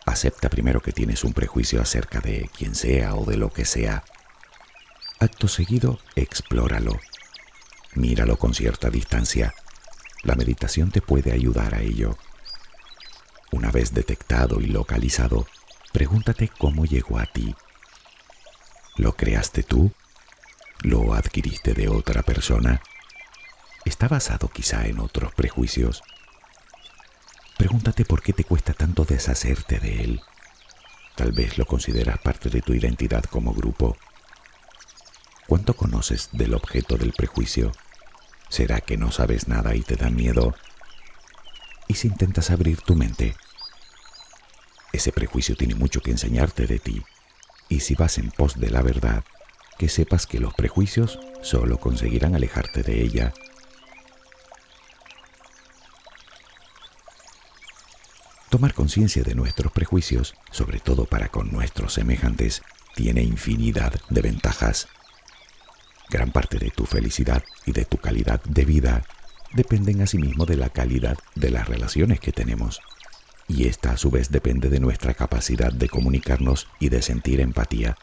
Acepta 0.06 0.50
primero 0.50 0.82
que 0.82 0.92
tienes 0.92 1.24
un 1.24 1.34
prejuicio 1.34 1.82
acerca 1.82 2.20
de 2.20 2.50
quien 2.56 2.76
sea 2.76 3.16
o 3.16 3.26
de 3.26 3.38
lo 3.38 3.52
que 3.52 3.66
sea. 3.66 4.04
Acto 5.20 5.48
seguido, 5.48 6.00
explóralo. 6.16 7.00
Míralo 7.94 8.38
con 8.38 8.54
cierta 8.54 8.90
distancia. 8.90 9.54
La 10.24 10.36
meditación 10.36 10.92
te 10.92 11.02
puede 11.02 11.32
ayudar 11.32 11.76
a 11.76 11.82
ello. 11.82 12.18
Una 13.52 13.72
vez 13.72 13.94
detectado 13.94 14.62
y 14.62 14.68
localizado, 14.68 15.48
pregúntate 15.92 16.48
cómo 16.48 16.86
llegó 16.86 17.20
a 17.20 17.26
ti. 17.26 17.56
¿Lo 18.98 19.16
creaste 19.16 19.64
tú? 19.64 19.92
¿Lo 20.82 21.14
adquiriste 21.14 21.74
de 21.74 21.90
otra 21.90 22.22
persona? 22.24 22.82
está 23.86 24.08
basado 24.08 24.48
quizá 24.50 24.86
en 24.86 25.00
otros 25.00 25.34
prejuicios. 25.34 26.04
Pregúntate 27.58 28.06
por 28.06 28.22
qué 28.22 28.34
te 28.34 28.44
cuesta 28.44 28.74
tanto 28.74 29.06
deshacerte 29.06 29.80
de 29.80 30.04
él. 30.04 30.22
Tal 31.16 31.32
vez 31.32 31.58
lo 31.58 31.66
consideras 31.66 32.20
parte 32.20 32.50
de 32.50 32.62
tu 32.62 32.74
identidad 32.74 33.24
como 33.24 33.54
grupo. 33.54 33.98
¿Cuánto 35.48 35.76
conoces 35.76 36.30
del 36.32 36.54
objeto 36.54 36.98
del 36.98 37.14
prejuicio? 37.14 37.72
¿Será 38.52 38.82
que 38.82 38.98
no 38.98 39.12
sabes 39.12 39.48
nada 39.48 39.74
y 39.76 39.82
te 39.82 39.96
da 39.96 40.12
miedo? 40.12 40.54
¿Y 41.88 41.96
si 41.96 42.10
intentas 42.10 42.52
abrir 42.52 42.82
tu 42.82 42.96
mente? 42.96 43.36
Ese 44.94 45.12
prejuicio 45.12 45.56
tiene 45.56 45.74
mucho 45.74 46.02
que 46.02 46.12
enseñarte 46.12 46.68
de 46.68 46.78
ti. 46.78 47.02
Y 47.70 47.80
si 47.80 47.96
vas 47.96 48.20
en 48.20 48.30
pos 48.30 48.60
de 48.60 48.70
la 48.70 48.84
verdad, 48.84 49.24
que 49.80 49.90
sepas 49.90 50.28
que 50.28 50.40
los 50.40 50.54
prejuicios 50.54 51.18
solo 51.42 51.80
conseguirán 51.80 52.36
alejarte 52.36 52.84
de 52.84 53.02
ella 53.02 53.34
Tomar 58.52 58.74
conciencia 58.74 59.24
de 59.24 59.34
nuestros 59.34 59.72
prejuicios, 59.72 60.36
sobre 60.52 60.82
todo 60.82 61.06
para 61.06 61.30
con 61.30 61.54
nuestros 61.54 61.94
semejantes, 61.94 62.62
tiene 62.96 63.24
infinidad 63.24 63.94
de 64.10 64.22
ventajas. 64.22 64.90
Gran 66.12 66.32
parte 66.32 66.60
de 66.60 66.72
tu 66.72 66.86
felicidad 66.86 67.42
y 67.66 67.72
de 67.72 67.86
tu 67.86 67.98
calidad 67.98 68.44
de 68.44 68.66
vida 68.66 69.04
dependen 69.54 70.02
asimismo 70.02 70.46
de 70.46 70.58
la 70.58 70.70
calidad 70.70 71.18
de 71.36 71.50
las 71.50 71.70
relaciones 71.70 72.20
que 72.20 72.34
tenemos. 72.34 72.82
Y 73.48 73.68
esta 73.68 73.92
a 73.92 73.98
su 73.98 74.12
vez 74.12 74.30
depende 74.30 74.70
de 74.70 74.82
nuestra 74.82 75.14
capacidad 75.14 75.72
de 75.72 75.88
comunicarnos 75.88 76.68
y 76.82 76.90
de 76.90 77.02
sentir 77.02 77.40
empatía, 77.40 77.98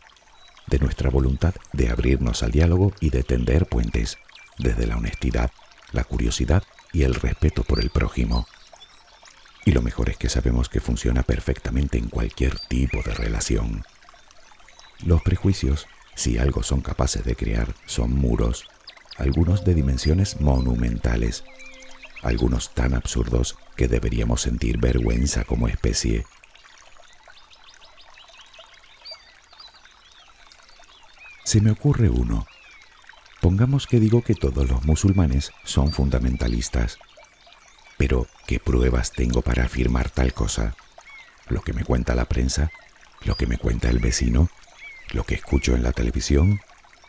de 0.69 0.79
nuestra 0.79 1.11
voluntad 1.11 1.55
de 1.75 1.91
abrirnos 1.91 2.43
al 2.43 2.51
diálogo 2.51 2.95
y 2.99 3.11
de 3.11 3.25
tender 3.25 3.67
puentes, 3.67 4.17
desde 4.59 4.87
la 4.87 4.97
honestidad, 4.97 5.51
la 5.93 6.05
curiosidad 6.05 6.63
y 6.95 7.03
el 7.03 7.15
respeto 7.15 7.63
por 7.63 7.79
el 7.79 7.91
prójimo. 7.91 8.47
Y 9.67 9.73
lo 9.73 9.83
mejor 9.83 10.09
es 10.09 10.17
que 10.17 10.31
sabemos 10.31 10.71
que 10.71 10.81
funciona 10.81 11.23
perfectamente 11.25 11.99
en 11.99 12.09
cualquier 12.09 12.59
tipo 12.59 13.03
de 13.03 13.13
relación. 13.13 13.85
Los 15.05 15.21
prejuicios, 15.21 15.87
si 16.19 16.37
algo 16.37 16.65
son 16.65 16.81
capaces 16.81 17.23
de 17.23 17.37
crear, 17.37 17.77
son 17.87 18.13
muros. 18.13 18.69
algunos 19.19 19.65
de 19.65 19.75
dimensiones 19.75 20.41
monumentales, 20.41 21.45
algunos 22.23 22.75
tan 22.75 22.95
absurdos 22.95 23.57
que 23.77 23.89
deberíamos 23.89 24.43
sentir 24.43 24.79
vergüenza 24.79 25.45
como 25.45 25.69
especie. 25.69 26.25
Se 31.45 31.61
me 31.61 31.71
ocurre 31.71 32.11
uno. 32.11 32.47
Pongamos 33.41 33.87
que 33.87 34.01
digo 34.01 34.23
que 34.23 34.35
todos 34.35 34.69
los 34.69 34.85
musulmanes 34.85 35.53
son 35.65 35.93
fundamentalistas. 35.93 36.99
Pero, 37.97 38.27
¿qué 38.47 38.59
pruebas 38.61 39.13
tengo 39.13 39.43
para 39.43 39.65
afirmar 39.65 40.11
tal 40.11 40.33
cosa? 40.33 40.77
¿Lo 41.49 41.63
que 41.63 41.73
me 41.73 41.85
cuenta 41.85 42.15
la 42.15 42.27
prensa? 42.27 42.71
¿Lo 43.23 43.37
que 43.37 43.47
me 43.47 43.59
cuenta 43.59 43.89
el 43.89 43.99
vecino? 43.99 44.49
¿Lo 45.13 45.25
que 45.25 45.35
escucho 45.35 45.75
en 45.75 45.83
la 45.83 45.93
televisión? 45.93 46.61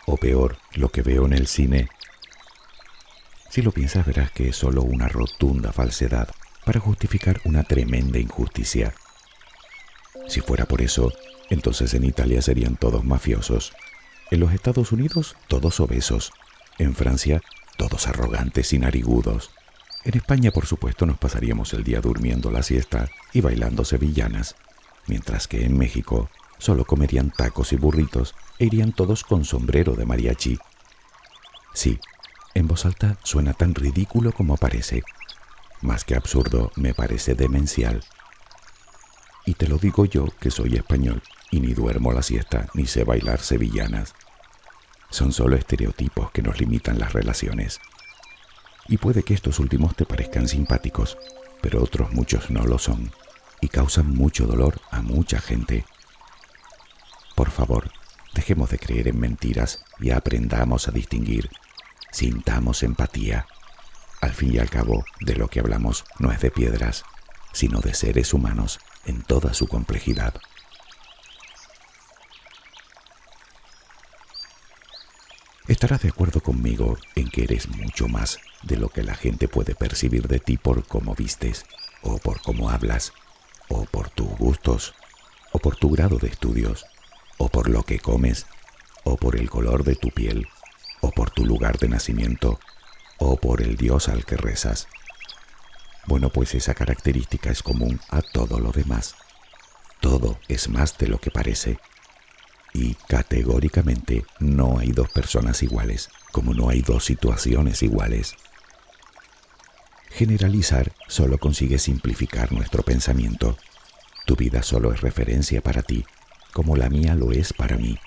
¿O 0.05 0.17
peor, 0.17 0.57
lo 0.73 0.89
que 0.89 1.01
veo 1.01 1.25
en 1.25 1.33
el 1.33 1.47
cine? 1.47 1.89
Si 3.49 3.61
lo 3.61 3.71
piensas 3.71 4.05
verás 4.05 4.31
que 4.31 4.49
es 4.49 4.55
solo 4.55 4.83
una 4.83 5.07
rotunda 5.07 5.71
falsedad 5.73 6.29
para 6.65 6.79
justificar 6.79 7.41
una 7.43 7.63
tremenda 7.63 8.19
injusticia. 8.19 8.93
Si 10.27 10.39
fuera 10.41 10.65
por 10.65 10.81
eso, 10.81 11.11
entonces 11.49 11.93
en 11.93 12.03
Italia 12.03 12.41
serían 12.41 12.75
todos 12.75 13.03
mafiosos 13.03 13.73
en 14.31 14.39
los 14.39 14.53
Estados 14.53 14.91
Unidos, 14.91 15.35
todos 15.47 15.79
obesos. 15.79 16.31
En 16.77 16.95
Francia, 16.95 17.41
todos 17.77 18.07
arrogantes 18.07 18.73
y 18.73 18.79
narigudos. 18.79 19.51
En 20.05 20.15
España, 20.15 20.51
por 20.51 20.65
supuesto, 20.65 21.05
nos 21.05 21.17
pasaríamos 21.17 21.73
el 21.73 21.83
día 21.83 21.99
durmiendo 21.99 22.51
la 22.51 22.63
siesta 22.63 23.09
y 23.33 23.41
bailando 23.41 23.83
sevillanas, 23.83 24.55
mientras 25.07 25.47
que 25.47 25.65
en 25.65 25.77
México 25.77 26.29
solo 26.59 26.85
comerían 26.85 27.31
tacos 27.31 27.73
y 27.73 27.77
burritos 27.77 28.35
e 28.59 28.65
irían 28.65 28.93
todos 28.93 29.23
con 29.23 29.43
sombrero 29.43 29.93
de 29.95 30.05
mariachi. 30.05 30.59
Sí, 31.73 31.99
en 32.53 32.67
voz 32.67 32.85
alta 32.85 33.17
suena 33.23 33.53
tan 33.53 33.73
ridículo 33.73 34.31
como 34.31 34.57
parece. 34.57 35.03
Más 35.81 36.03
que 36.03 36.15
absurdo, 36.15 36.71
me 36.75 36.93
parece 36.93 37.33
demencial. 37.33 38.03
Y 39.45 39.55
te 39.55 39.67
lo 39.67 39.77
digo 39.77 40.05
yo 40.05 40.27
que 40.39 40.51
soy 40.51 40.75
español 40.75 41.23
y 41.49 41.61
ni 41.61 41.73
duermo 41.73 42.11
la 42.11 42.21
siesta 42.21 42.67
ni 42.73 42.85
sé 42.85 43.03
bailar 43.03 43.39
sevillanas. 43.39 44.13
Son 45.09 45.31
solo 45.31 45.55
estereotipos 45.55 46.31
que 46.31 46.43
nos 46.43 46.59
limitan 46.59 46.99
las 46.99 47.13
relaciones. 47.13 47.79
Y 48.87 48.97
puede 48.97 49.23
que 49.23 49.33
estos 49.33 49.59
últimos 49.59 49.95
te 49.95 50.05
parezcan 50.05 50.47
simpáticos, 50.47 51.17
pero 51.61 51.81
otros 51.81 52.11
muchos 52.11 52.51
no 52.51 52.65
lo 52.65 52.77
son 52.77 53.11
y 53.61 53.67
causan 53.69 54.13
mucho 54.13 54.45
dolor 54.45 54.79
a 54.91 55.01
mucha 55.01 55.39
gente. 55.39 55.85
Favor, 57.59 57.91
dejemos 58.33 58.69
de 58.69 58.79
creer 58.79 59.09
en 59.09 59.19
mentiras 59.19 59.83
y 59.99 60.11
aprendamos 60.11 60.87
a 60.87 60.91
distinguir. 60.91 61.49
Sintamos 62.09 62.83
empatía. 62.83 63.47
Al 64.21 64.31
fin 64.31 64.55
y 64.55 64.59
al 64.59 64.69
cabo, 64.69 65.03
de 65.19 65.35
lo 65.35 65.49
que 65.49 65.59
hablamos 65.59 66.05
no 66.19 66.31
es 66.31 66.39
de 66.39 66.51
piedras, 66.51 67.03
sino 67.51 67.81
de 67.81 67.93
seres 67.93 68.33
humanos 68.33 68.79
en 69.05 69.23
toda 69.23 69.53
su 69.53 69.67
complejidad. 69.67 70.35
Estarás 75.67 76.01
de 76.03 76.09
acuerdo 76.09 76.39
conmigo 76.39 76.97
en 77.15 77.29
que 77.29 77.43
eres 77.43 77.67
mucho 77.67 78.07
más 78.07 78.37
de 78.63 78.77
lo 78.77 78.87
que 78.87 79.03
la 79.03 79.15
gente 79.15 79.49
puede 79.49 79.75
percibir 79.75 80.29
de 80.29 80.39
ti 80.39 80.55
por 80.55 80.87
cómo 80.87 81.13
vistes, 81.13 81.65
o 82.03 82.19
por 82.19 82.41
cómo 82.41 82.69
hablas, 82.69 83.11
o 83.67 83.83
por 83.83 84.09
tus 84.09 84.29
gustos, 84.37 84.93
o 85.51 85.59
por 85.59 85.75
tu 85.75 85.89
grado 85.89 86.19
de 86.19 86.29
estudios, 86.29 86.85
o 87.39 87.49
por 87.49 87.69
lo 87.69 87.81
que 87.81 87.97
comes, 87.97 88.45
o 89.03 89.17
por 89.17 89.35
el 89.35 89.49
color 89.49 89.83
de 89.83 89.95
tu 89.95 90.09
piel, 90.11 90.47
o 91.01 91.09
por 91.09 91.31
tu 91.31 91.45
lugar 91.45 91.79
de 91.79 91.87
nacimiento, 91.87 92.59
o 93.17 93.37
por 93.37 93.63
el 93.63 93.77
Dios 93.77 94.09
al 94.09 94.25
que 94.25 94.37
rezas. 94.37 94.87
Bueno, 96.05 96.29
pues 96.29 96.53
esa 96.53 96.75
característica 96.75 97.49
es 97.49 97.63
común 97.63 97.99
a 98.09 98.21
todo 98.21 98.59
lo 98.59 98.71
demás. 98.71 99.15
Todo 100.01 100.37
es 100.47 100.69
más 100.69 100.97
de 100.97 101.07
lo 101.07 101.17
que 101.17 101.31
parece 101.31 101.79
y 102.73 102.93
categóricamente 103.07 104.25
no 104.39 104.77
hay 104.77 104.91
dos 104.91 105.09
personas 105.09 105.63
iguales, 105.63 106.09
como 106.31 106.53
no 106.53 106.69
hay 106.69 106.81
dos 106.81 107.05
situaciones 107.05 107.83
iguales. 107.83 108.35
Generalizar 110.09 110.93
solo 111.07 111.37
consigue 111.37 111.79
simplificar 111.79 112.51
nuestro 112.51 112.83
pensamiento. 112.83 113.57
Tu 114.25 114.35
vida 114.35 114.63
solo 114.63 114.93
es 114.93 115.01
referencia 115.01 115.61
para 115.61 115.81
ti, 115.81 116.05
como 116.53 116.75
la 116.75 116.89
mía 116.89 117.15
lo 117.15 117.31
es 117.31 117.53
para 117.53 117.77
mí. 117.77 117.97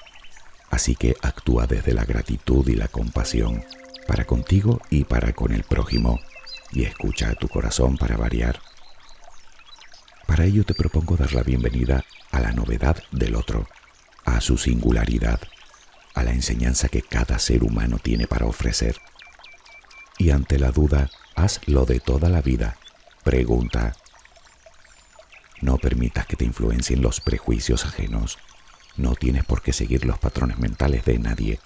Así 0.70 0.96
que 0.96 1.16
actúa 1.22 1.66
desde 1.66 1.94
la 1.94 2.04
gratitud 2.04 2.66
y 2.68 2.74
la 2.74 2.88
compasión, 2.88 3.64
para 4.06 4.24
contigo 4.24 4.80
y 4.90 5.04
para 5.04 5.32
con 5.32 5.52
el 5.52 5.64
prójimo, 5.64 6.20
y 6.72 6.84
escucha 6.84 7.30
a 7.30 7.34
tu 7.34 7.48
corazón 7.48 7.96
para 7.96 8.16
variar. 8.16 8.60
Para 10.26 10.44
ello 10.44 10.64
te 10.64 10.74
propongo 10.74 11.16
dar 11.16 11.32
la 11.34 11.42
bienvenida 11.42 12.04
a 12.30 12.40
la 12.40 12.52
novedad 12.52 13.02
del 13.12 13.34
otro 13.34 13.66
a 14.24 14.40
su 14.40 14.56
singularidad, 14.56 15.40
a 16.14 16.22
la 16.22 16.32
enseñanza 16.32 16.88
que 16.88 17.02
cada 17.02 17.38
ser 17.38 17.64
humano 17.64 17.98
tiene 18.02 18.26
para 18.26 18.46
ofrecer. 18.46 18.96
Y 20.18 20.30
ante 20.30 20.58
la 20.58 20.70
duda, 20.70 21.10
haz 21.34 21.60
lo 21.66 21.84
de 21.84 22.00
toda 22.00 22.28
la 22.28 22.42
vida. 22.42 22.76
Pregunta. 23.24 23.94
No 25.62 25.78
permitas 25.78 26.26
que 26.26 26.36
te 26.36 26.44
influencien 26.44 27.00
los 27.00 27.20
prejuicios 27.20 27.86
ajenos. 27.86 28.38
No 28.96 29.14
tienes 29.14 29.44
por 29.44 29.62
qué 29.62 29.72
seguir 29.72 30.04
los 30.04 30.18
patrones 30.18 30.58
mentales 30.58 31.04
de 31.04 31.18
nadie, 31.18 31.60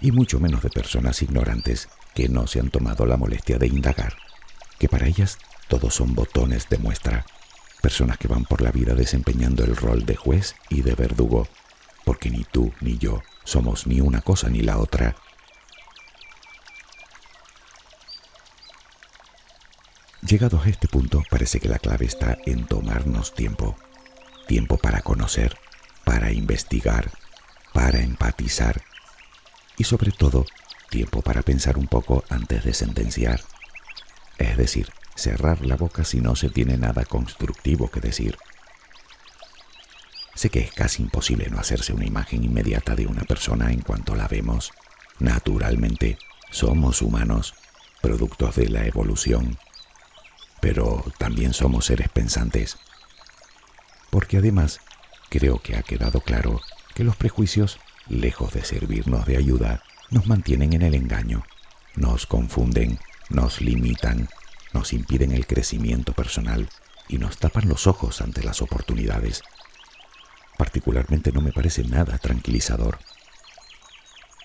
y 0.00 0.12
mucho 0.12 0.38
menos 0.38 0.62
de 0.62 0.70
personas 0.70 1.20
ignorantes 1.20 1.88
que 2.14 2.28
no 2.28 2.46
se 2.46 2.60
han 2.60 2.70
tomado 2.70 3.06
la 3.06 3.16
molestia 3.16 3.58
de 3.58 3.66
indagar, 3.66 4.16
que 4.78 4.88
para 4.88 5.08
ellas 5.08 5.38
todos 5.66 5.94
son 5.94 6.14
botones 6.14 6.68
de 6.68 6.78
muestra, 6.78 7.26
personas 7.82 8.18
que 8.18 8.28
van 8.28 8.44
por 8.44 8.62
la 8.62 8.70
vida 8.70 8.94
desempeñando 8.94 9.64
el 9.64 9.76
rol 9.76 10.06
de 10.06 10.14
juez 10.14 10.54
y 10.70 10.82
de 10.82 10.94
verdugo, 10.94 11.48
porque 12.04 12.30
ni 12.30 12.44
tú 12.44 12.72
ni 12.80 12.98
yo 12.98 13.22
somos 13.42 13.88
ni 13.88 14.00
una 14.00 14.20
cosa 14.20 14.48
ni 14.48 14.60
la 14.60 14.78
otra. 14.78 15.16
Llegados 20.28 20.66
a 20.66 20.68
este 20.68 20.88
punto, 20.88 21.22
parece 21.30 21.58
que 21.58 21.70
la 21.70 21.78
clave 21.78 22.04
está 22.04 22.36
en 22.44 22.66
tomarnos 22.66 23.34
tiempo. 23.34 23.78
Tiempo 24.46 24.76
para 24.76 25.00
conocer, 25.00 25.56
para 26.04 26.32
investigar, 26.32 27.10
para 27.72 28.00
empatizar 28.00 28.82
y 29.78 29.84
sobre 29.84 30.12
todo 30.12 30.44
tiempo 30.90 31.22
para 31.22 31.40
pensar 31.40 31.78
un 31.78 31.86
poco 31.86 32.24
antes 32.28 32.62
de 32.62 32.74
sentenciar. 32.74 33.40
Es 34.36 34.58
decir, 34.58 34.92
cerrar 35.14 35.64
la 35.64 35.76
boca 35.76 36.04
si 36.04 36.20
no 36.20 36.36
se 36.36 36.50
tiene 36.50 36.76
nada 36.76 37.06
constructivo 37.06 37.90
que 37.90 38.00
decir. 38.00 38.36
Sé 40.34 40.50
que 40.50 40.60
es 40.60 40.72
casi 40.72 41.02
imposible 41.02 41.48
no 41.48 41.58
hacerse 41.58 41.94
una 41.94 42.04
imagen 42.04 42.44
inmediata 42.44 42.94
de 42.94 43.06
una 43.06 43.22
persona 43.22 43.72
en 43.72 43.80
cuanto 43.80 44.14
la 44.14 44.28
vemos. 44.28 44.72
Naturalmente, 45.20 46.18
somos 46.50 47.00
humanos, 47.00 47.54
productos 48.02 48.56
de 48.56 48.68
la 48.68 48.84
evolución, 48.84 49.56
pero 50.60 51.04
también 51.18 51.52
somos 51.52 51.86
seres 51.86 52.08
pensantes. 52.08 52.78
Porque 54.10 54.38
además, 54.38 54.80
creo 55.28 55.60
que 55.60 55.76
ha 55.76 55.82
quedado 55.82 56.20
claro 56.20 56.60
que 56.94 57.04
los 57.04 57.16
prejuicios, 57.16 57.78
lejos 58.08 58.52
de 58.54 58.64
servirnos 58.64 59.26
de 59.26 59.36
ayuda, 59.36 59.82
nos 60.10 60.26
mantienen 60.26 60.72
en 60.72 60.82
el 60.82 60.94
engaño, 60.94 61.44
nos 61.94 62.26
confunden, 62.26 62.98
nos 63.28 63.60
limitan, 63.60 64.28
nos 64.72 64.92
impiden 64.92 65.32
el 65.32 65.46
crecimiento 65.46 66.12
personal 66.12 66.68
y 67.08 67.18
nos 67.18 67.38
tapan 67.38 67.68
los 67.68 67.86
ojos 67.86 68.20
ante 68.20 68.42
las 68.42 68.62
oportunidades 68.62 69.42
particularmente 70.58 71.32
no 71.32 71.40
me 71.40 71.52
parece 71.52 71.84
nada 71.84 72.18
tranquilizador. 72.18 72.98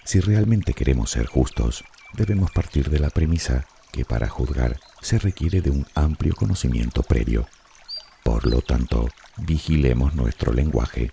Si 0.06 0.20
realmente 0.22 0.74
queremos 0.74 1.10
ser 1.10 1.26
justos, 1.26 1.84
debemos 2.14 2.52
partir 2.52 2.90
de 2.90 3.00
la 3.00 3.10
premisa 3.10 3.66
que 3.92 4.06
para 4.06 4.30
juzgar 4.30 4.80
se 5.04 5.20
requiere 5.20 5.62
de 5.62 5.70
un 5.70 5.86
amplio 5.96 6.34
conocimiento 6.34 7.04
previo. 7.04 7.48
Por 8.24 8.48
lo 8.48 8.62
tanto, 8.62 9.10
vigilemos 9.38 10.16
nuestro 10.16 10.54
lenguaje, 10.54 11.12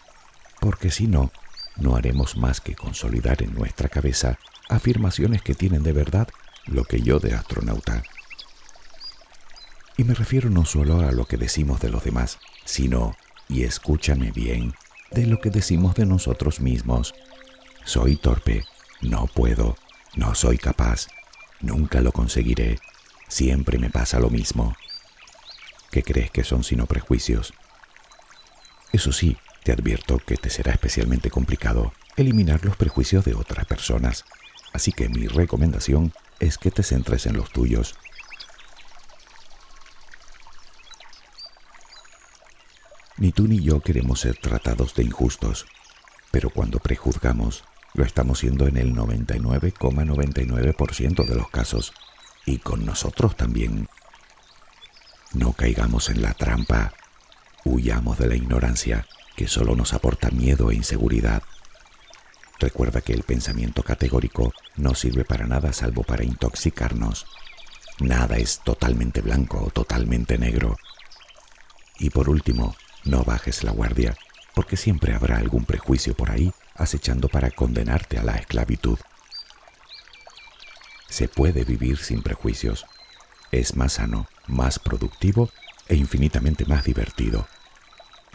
porque 0.61 0.91
si 0.91 1.09
no, 1.09 1.33
no 1.77 1.97
haremos 1.97 2.37
más 2.37 2.61
que 2.61 2.77
consolidar 2.77 3.43
en 3.43 3.53
nuestra 3.55 3.89
cabeza 3.89 4.39
afirmaciones 4.69 5.43
que 5.43 5.55
tienen 5.55 5.83
de 5.83 5.93
verdad 5.93 6.29
lo 6.67 6.85
que 6.85 7.03
yo 7.03 7.19
de 7.19 7.35
astronauta. 7.35 8.05
Y 9.97 10.05
me 10.05 10.15
refiero 10.15 10.51
no 10.51 10.65
solo 10.65 11.01
a 11.01 11.11
lo 11.11 11.27
que 11.27 11.37
decimos 11.37 11.81
de 11.81 11.91
los 11.91 12.05
demás, 12.05 12.39
sino, 12.65 13.17
y 13.49 13.65
escúchame 13.65 14.31
bien, 14.31 14.73
de 15.11 15.27
lo 15.27 15.41
que 15.41 15.51
decimos 15.51 15.97
de 15.97 16.07
nosotros 16.07 16.61
mismos. 16.61 17.13
Soy 17.85 18.17
torpe, 18.17 18.65
no 19.03 19.27
puedo, 19.27 19.77
no 20.15 20.37
soy 20.37 20.59
capaz, 20.59 21.09
nunca 21.61 22.01
lo 22.01 22.13
conseguiré, 22.13 22.79
siempre 23.31 23.79
me 23.79 23.89
pasa 23.89 24.21
lo 24.21 24.29
mismo. 24.29 24.77
¿Qué 25.91 26.03
crees 26.03 26.31
que 26.31 26.45
son 26.45 26.63
sino 26.63 26.85
prejuicios? 26.85 27.55
Eso 28.93 29.13
sí, 29.13 29.39
te 29.65 29.73
advierto 29.73 30.19
que 30.19 30.37
te 30.37 30.51
será 30.51 30.73
especialmente 30.73 31.31
complicado 31.31 31.95
eliminar 32.17 32.65
los 32.65 32.77
prejuicios 32.77 33.25
de 33.25 33.35
otras 33.35 33.65
personas, 33.65 34.25
Así 34.73 34.93
que 34.93 35.09
mi 35.09 35.27
recomendación 35.27 36.13
es 36.39 36.59
que 36.59 36.71
te 36.71 36.83
centres 36.83 37.25
en 37.27 37.35
los 37.37 37.51
tuyos. 37.51 37.95
Ni 43.17 43.33
tú 43.33 43.49
ni 43.49 43.63
yo 43.63 43.81
queremos 43.81 44.21
ser 44.21 44.37
tratados 44.39 44.95
de 44.95 45.05
injustos, 45.05 45.67
pero 46.31 46.51
cuando 46.51 46.79
prejuzgamos, 46.79 47.65
lo 47.93 48.05
estamos 48.05 48.39
siendo 48.39 48.67
en 48.67 48.79
el 48.79 48.95
99,99% 48.95 51.27
de 51.27 51.35
los 51.35 51.51
casos, 51.51 51.93
y 52.47 52.59
con 52.59 52.85
nosotros 52.85 53.37
también. 53.37 53.89
No 55.33 55.53
caigamos 55.53 56.09
en 56.09 56.23
la 56.23 56.35
trampa, 56.35 56.93
huyamos 57.65 58.19
de 58.19 58.29
la 58.29 58.37
ignorancia, 58.37 59.07
que 59.37 59.47
solo 59.49 59.77
nos 59.77 59.95
aporta 59.95 60.31
miedo 60.31 60.71
e 60.71 60.75
inseguridad. 60.75 61.43
Recuerda 62.59 63.01
que 63.01 63.13
el 63.13 63.23
pensamiento 63.23 63.83
categórico 63.83 64.53
no 64.77 64.95
sirve 64.95 65.25
para 65.25 65.47
nada 65.47 65.73
salvo 65.73 66.03
para 66.03 66.25
intoxicarnos. 66.25 67.27
Nada 68.01 68.37
es 68.37 68.61
totalmente 68.61 69.21
blanco 69.21 69.63
o 69.65 69.71
totalmente 69.71 70.37
negro. 70.37 70.77
Y 71.99 72.11
por 72.11 72.29
último, 72.29 72.75
no 73.05 73.25
bajes 73.25 73.63
la 73.63 73.73
guardia, 73.73 74.17
porque 74.55 74.77
siempre 74.77 75.15
habrá 75.15 75.39
algún 75.39 75.65
prejuicio 75.65 76.15
por 76.15 76.31
ahí 76.31 76.53
acechando 76.75 77.29
para 77.29 77.51
condenarte 77.51 78.19
a 78.19 78.23
la 78.23 78.37
esclavitud. 78.37 78.99
Se 81.11 81.29
puede 81.29 81.65
vivir 81.65 81.99
sin 81.99 82.23
prejuicios. 82.23 82.87
Es 83.53 83.77
más 83.77 83.95
sano, 83.95 84.29
más 84.47 84.79
productivo 84.79 85.51
e 85.89 85.97
infinitamente 85.97 86.65
más 86.65 86.85
divertido. 86.85 87.47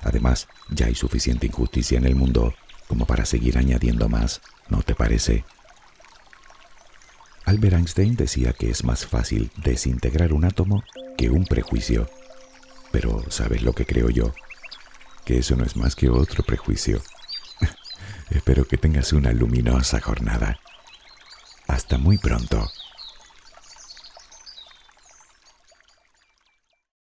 Además, 0.03 0.47
ya 0.69 0.85
hay 0.85 0.95
suficiente 0.95 1.47
injusticia 1.47 1.97
en 1.97 2.05
el 2.05 2.15
mundo 2.15 2.53
como 2.87 3.05
para 3.07 3.25
seguir 3.25 3.57
añadiendo 3.57 4.09
más, 4.09 4.41
¿no 4.69 4.83
te 4.83 4.93
parece? 4.93 5.45
Albert 7.45 7.75
Einstein 7.75 8.15
decía 8.15 8.53
que 8.53 8.69
es 8.69 8.83
más 8.83 9.05
fácil 9.05 9.51
desintegrar 9.57 10.33
un 10.33 10.45
átomo 10.45 10.83
que 11.17 11.29
un 11.29 11.45
prejuicio. 11.45 12.09
Pero 12.91 13.23
¿sabes 13.29 13.61
lo 13.61 13.73
que 13.73 13.85
creo 13.85 14.09
yo? 14.09 14.33
Que 15.25 15.37
eso 15.39 15.55
no 15.55 15.63
es 15.63 15.75
más 15.75 15.95
que 15.95 16.09
otro 16.09 16.43
prejuicio. 16.43 17.01
Espero 18.29 18.65
que 18.65 18.77
tengas 18.77 19.13
una 19.13 19.31
luminosa 19.31 19.99
jornada. 20.01 20.59
Hasta 21.75 21.97
muy 21.97 22.17
pronto. 22.17 22.71